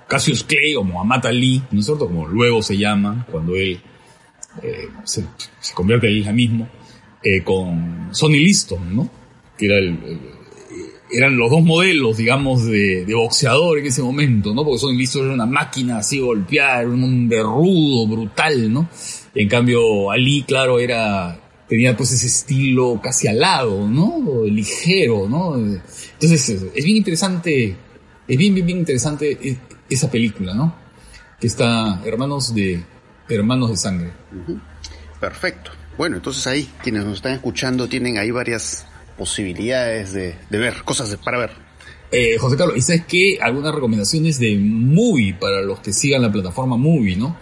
Cassius 0.07 0.43
Clay 0.43 0.75
o 0.75 0.83
Muhammad 0.83 1.25
Ali, 1.25 1.63
¿no 1.71 1.79
es 1.79 1.85
cierto? 1.85 2.07
Como 2.07 2.27
luego 2.27 2.61
se 2.61 2.77
llama, 2.77 3.25
cuando 3.31 3.55
él 3.55 3.79
eh, 4.61 4.89
se, 5.05 5.23
convierte 5.73 6.07
en 6.07 6.13
el 6.13 6.19
islamismo, 6.19 6.69
eh, 7.23 7.41
con 7.43 8.09
Sonny 8.11 8.39
Liston, 8.39 8.95
¿no? 8.95 9.09
Que 9.57 9.67
era 9.67 9.77
el, 9.77 9.97
eran 11.11 11.37
los 11.37 11.49
dos 11.49 11.61
modelos, 11.61 12.17
digamos, 12.17 12.65
de, 12.65 13.05
boxeador 13.13 13.79
en 13.79 13.85
ese 13.85 14.01
momento, 14.01 14.53
¿no? 14.53 14.63
Porque 14.63 14.79
Sonny 14.79 14.97
Liston 14.97 15.25
era 15.25 15.33
una 15.33 15.45
máquina 15.45 15.97
así 15.97 16.19
golpear, 16.19 16.87
un 16.87 17.03
hombre 17.03 17.41
rudo, 17.43 18.07
brutal, 18.07 18.71
¿no? 18.71 18.89
en 19.33 19.47
cambio, 19.47 20.11
Ali, 20.11 20.43
claro, 20.43 20.79
era 20.79 21.39
tenía 21.67 21.95
pues 21.95 22.11
ese 22.11 22.27
estilo 22.27 22.99
casi 23.01 23.29
alado, 23.29 23.87
¿no? 23.87 24.43
Ligero, 24.43 25.29
¿no? 25.29 25.55
Entonces, 25.55 26.49
es 26.75 26.83
bien 26.83 26.97
interesante, 26.97 27.77
es 28.27 28.37
bien, 28.37 28.53
bien, 28.53 28.65
bien 28.65 28.79
interesante 28.79 29.57
esa 29.89 30.11
película, 30.11 30.53
¿no? 30.53 30.75
Que 31.39 31.47
está 31.47 32.01
Hermanos 32.03 32.53
de, 32.53 32.83
Hermanos 33.29 33.69
de 33.69 33.77
Sangre. 33.77 34.11
Perfecto. 35.19 35.71
Bueno, 35.97 36.17
entonces 36.17 36.45
ahí, 36.45 36.69
quienes 36.83 37.05
nos 37.05 37.15
están 37.15 37.33
escuchando 37.33 37.87
tienen 37.87 38.17
ahí 38.17 38.31
varias 38.31 38.85
posibilidades 39.17 40.13
de, 40.13 40.35
ver, 40.49 40.83
cosas 40.83 41.15
para 41.23 41.37
ver. 41.37 41.51
Eh, 42.11 42.37
José 42.37 42.57
Carlos, 42.57 42.77
¿y 42.77 42.81
sabes 42.81 43.05
qué? 43.05 43.39
Algunas 43.41 43.73
recomendaciones 43.73 44.37
de 44.37 44.57
movie 44.57 45.33
para 45.33 45.61
los 45.61 45.79
que 45.79 45.93
sigan 45.93 46.21
la 46.21 46.31
plataforma 46.31 46.75
movie, 46.75 47.15
¿no? 47.15 47.37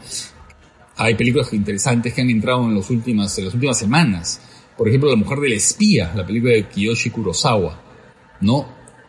hay 0.99 1.15
películas 1.15 1.53
interesantes 1.53 2.13
que 2.13 2.21
han 2.21 2.29
entrado 2.29 2.65
en, 2.65 2.75
los 2.75 2.89
últimas, 2.89 3.37
en 3.37 3.45
las 3.45 3.53
últimas 3.53 3.77
semanas. 3.77 4.41
Por 4.77 4.89
ejemplo, 4.89 5.09
La 5.09 5.15
Mujer 5.15 5.39
del 5.39 5.53
Espía, 5.53 6.11
la 6.13 6.27
película 6.27 6.51
de 6.51 6.67
Kiyoshi 6.67 7.09
Kurosawa, 7.09 7.79
¿no? 8.41 8.67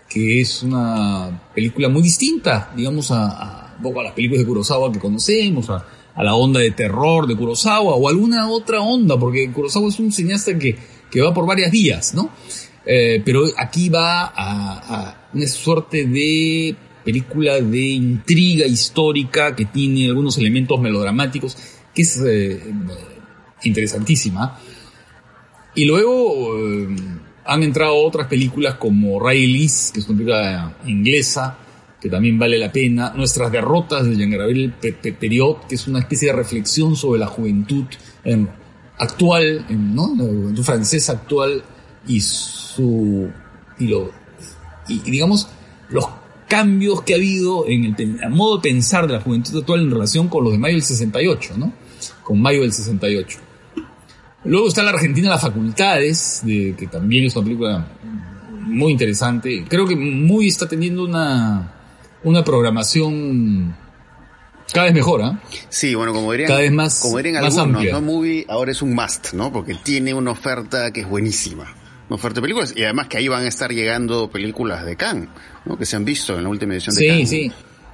Que 0.08 0.40
es 0.40 0.62
una 0.62 1.50
película 1.52 1.88
muy 1.88 2.02
distinta, 2.02 2.72
digamos, 2.76 3.10
a, 3.10 3.72
a, 3.76 3.76
las 3.82 4.12
películas 4.12 4.42
de 4.42 4.46
Kurosawa 4.46 4.92
que 4.92 5.00
conocemos, 5.00 5.68
a, 5.68 5.84
la 6.16 6.34
onda 6.34 6.60
de 6.60 6.70
terror 6.70 7.26
de 7.26 7.34
Kurosawa 7.34 7.96
o 7.96 8.08
alguna 8.08 8.48
otra 8.48 8.80
onda, 8.80 9.18
porque 9.18 9.50
Kurosawa 9.50 9.88
es 9.88 9.98
un 9.98 10.12
cineasta 10.12 10.56
que, 10.56 10.78
que 11.10 11.20
va 11.20 11.34
por 11.34 11.46
varias 11.46 11.70
vías, 11.70 12.14
¿no? 12.14 12.30
Eh, 12.86 13.22
pero 13.24 13.44
aquí 13.56 13.88
va 13.88 14.32
a, 14.34 15.28
una 15.32 15.46
suerte 15.46 16.06
de 16.06 16.74
película 17.04 17.60
de 17.60 17.80
intriga 17.80 18.66
histórica 18.66 19.54
que 19.54 19.66
tiene 19.66 20.06
algunos 20.06 20.38
elementos 20.38 20.80
melodramáticos 20.80 21.56
que 21.94 22.02
es 22.02 22.20
eh, 22.26 22.60
interesantísima. 23.62 24.58
Y 25.74 25.84
luego 25.84 26.56
eh, 26.56 26.88
han 27.44 27.62
entrado 27.62 27.96
otras 27.96 28.26
películas 28.26 28.74
como 28.74 29.20
Riley's, 29.20 29.90
que 29.92 30.00
es 30.00 30.08
una 30.08 30.18
película 30.18 30.76
inglesa, 30.86 31.58
que 32.00 32.08
también 32.08 32.38
vale 32.38 32.58
la 32.58 32.72
pena. 32.72 33.12
Nuestras 33.14 33.52
derrotas 33.52 34.06
de 34.06 34.16
Jean-Gabriel 34.16 34.74
Periot, 35.18 35.66
que 35.66 35.74
es 35.74 35.86
una 35.86 36.00
especie 36.00 36.28
de 36.28 36.34
reflexión 36.34 36.96
sobre 36.96 37.20
la 37.20 37.26
juventud 37.26 37.84
actual, 39.00 39.64
¿no? 39.70 40.14
la 40.16 40.24
juventud 40.24 40.62
francesa 40.62 41.12
actual 41.12 41.62
y 42.06 42.20
su. 42.20 43.28
y, 43.78 43.86
lo, 43.88 44.10
y 44.88 44.98
digamos, 45.10 45.48
los 45.88 46.06
cambios 46.48 47.02
que 47.02 47.14
ha 47.14 47.16
habido 47.16 47.66
en 47.66 47.94
el, 47.96 48.30
modo 48.30 48.56
de 48.56 48.62
pensar 48.62 49.06
de 49.06 49.14
la 49.14 49.20
juventud 49.20 49.58
actual 49.58 49.80
en 49.80 49.90
relación 49.90 50.28
con 50.28 50.44
los 50.44 50.52
de 50.52 50.58
mayo 50.58 50.74
del 50.74 50.82
68, 50.82 51.54
¿no? 51.56 51.72
Con 52.22 52.40
mayo 52.40 52.60
del 52.60 52.72
68. 52.72 53.38
Luego 54.44 54.68
está 54.68 54.82
la 54.82 54.90
Argentina 54.90 55.30
Las 55.30 55.42
Facultades, 55.42 56.42
de, 56.44 56.74
que 56.78 56.86
también 56.86 57.24
es 57.24 57.36
una 57.36 57.44
película 57.44 57.88
muy 58.52 58.92
interesante. 58.92 59.64
Creo 59.68 59.86
que 59.86 59.96
muy 59.96 60.48
está 60.48 60.68
teniendo 60.68 61.04
una, 61.04 61.72
una 62.24 62.44
programación 62.44 63.74
cada 64.72 64.86
vez 64.86 64.94
mejor, 64.94 65.22
¿ah? 65.22 65.40
Sí, 65.68 65.94
bueno, 65.94 66.12
como 66.12 66.32
dirían, 66.32 66.48
cada 66.48 66.60
vez 66.60 66.72
más, 66.72 67.00
como 67.00 67.16
dirían 67.18 67.42
más 67.42 67.56
algunos, 67.56 67.76
amplia. 67.76 67.92
¿no? 67.92 68.00
Movie 68.00 68.46
ahora 68.48 68.72
es 68.72 68.82
un 68.82 68.94
must, 68.94 69.32
¿no? 69.32 69.52
Porque 69.52 69.74
tiene 69.74 70.14
una 70.14 70.30
oferta 70.30 70.92
que 70.92 71.00
es 71.00 71.08
buenísima 71.08 71.74
una 72.10 72.16
oferta 72.16 72.40
de 72.40 72.42
películas 72.42 72.74
y 72.76 72.82
además 72.82 73.06
que 73.06 73.18
ahí 73.18 73.28
van 73.28 73.44
a 73.44 73.48
estar 73.48 73.70
llegando 73.72 74.28
películas 74.28 74.84
de 74.84 74.96
Cannes, 74.96 75.28
¿no? 75.64 75.78
que 75.78 75.86
se 75.86 75.94
han 75.94 76.04
visto 76.04 76.36
en 76.36 76.42
la 76.42 76.48
última 76.48 76.74
edición 76.74 76.96
de 76.96 77.06
Cannes. 77.06 77.28
Sí, 77.30 77.44
sí. 77.48 77.52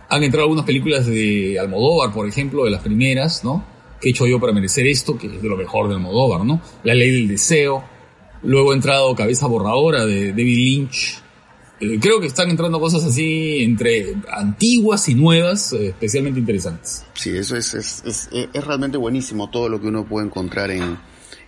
Han 0.09 0.23
entrado 0.23 0.45
algunas 0.45 0.65
películas 0.65 1.05
de 1.05 1.59
Almodóvar, 1.61 2.15
por 2.15 2.27
ejemplo, 2.27 2.65
de 2.65 2.71
las 2.71 2.81
primeras, 2.81 3.45
¿no? 3.45 3.67
¿Qué 4.01 4.09
he 4.09 4.11
hecho 4.13 4.27
yo 4.27 4.41
para 4.41 4.55
merecer 4.55 4.87
esto? 4.87 5.19
Que 5.19 5.27
es 5.27 5.43
de 5.43 5.49
lo 5.49 5.57
mejor 5.57 5.89
de 5.89 5.97
Almodóvar, 5.97 6.47
¿no? 6.47 6.63
La 6.83 6.95
ley 6.95 7.11
del 7.11 7.29
deseo. 7.29 7.85
Luego 8.43 8.73
ha 8.73 8.75
entrado 8.75 9.15
Cabeza 9.15 9.47
Borradora 9.49 10.07
de 10.07 10.31
David 10.31 10.57
Lynch. 10.57 11.23
Eh, 11.81 11.99
creo 12.01 12.21
que 12.21 12.27
están 12.27 12.49
entrando 12.49 12.81
cosas 12.81 13.05
así 13.05 13.59
entre 13.63 14.15
antiguas 14.33 15.09
y 15.09 15.15
nuevas, 15.15 15.73
eh, 15.73 15.89
especialmente 15.89 16.41
interesantes. 16.41 17.05
Sí, 17.15 17.37
eso 17.37 17.57
es, 17.57 17.75
es, 17.75 18.03
es, 18.07 18.29
es 18.33 18.65
realmente 18.65 18.97
buenísimo 18.97 19.51
todo 19.51 19.69
lo 19.69 19.81
que 19.81 19.89
uno 19.89 20.07
puede 20.07 20.27
encontrar 20.27 20.71
en, 20.71 20.99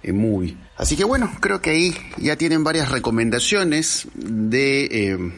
en 0.03 0.17
Movie. 0.17 0.57
Así 0.77 0.97
que 0.97 1.05
bueno, 1.05 1.33
creo 1.41 1.61
que 1.61 1.71
ahí 1.71 1.95
ya 2.19 2.37
tienen 2.37 2.64
varias 2.64 2.91
recomendaciones 2.91 4.09
de 4.14 4.85
eh, 4.85 5.33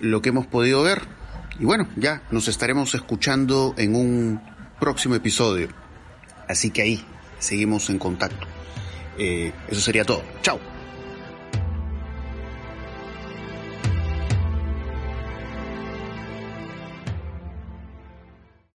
lo 0.00 0.22
que 0.22 0.30
hemos 0.30 0.46
podido 0.46 0.82
ver. 0.82 1.02
Y 1.58 1.64
bueno, 1.64 1.88
ya 1.96 2.22
nos 2.30 2.48
estaremos 2.48 2.94
escuchando 2.94 3.74
en 3.76 3.94
un 3.94 4.40
próximo 4.78 5.14
episodio. 5.14 5.68
Así 6.48 6.70
que 6.70 6.82
ahí 6.82 7.04
seguimos 7.38 7.90
en 7.90 7.98
contacto. 7.98 8.46
Eh, 9.18 9.52
eso 9.68 9.80
sería 9.80 10.04
todo. 10.04 10.22
Chao. 10.42 10.69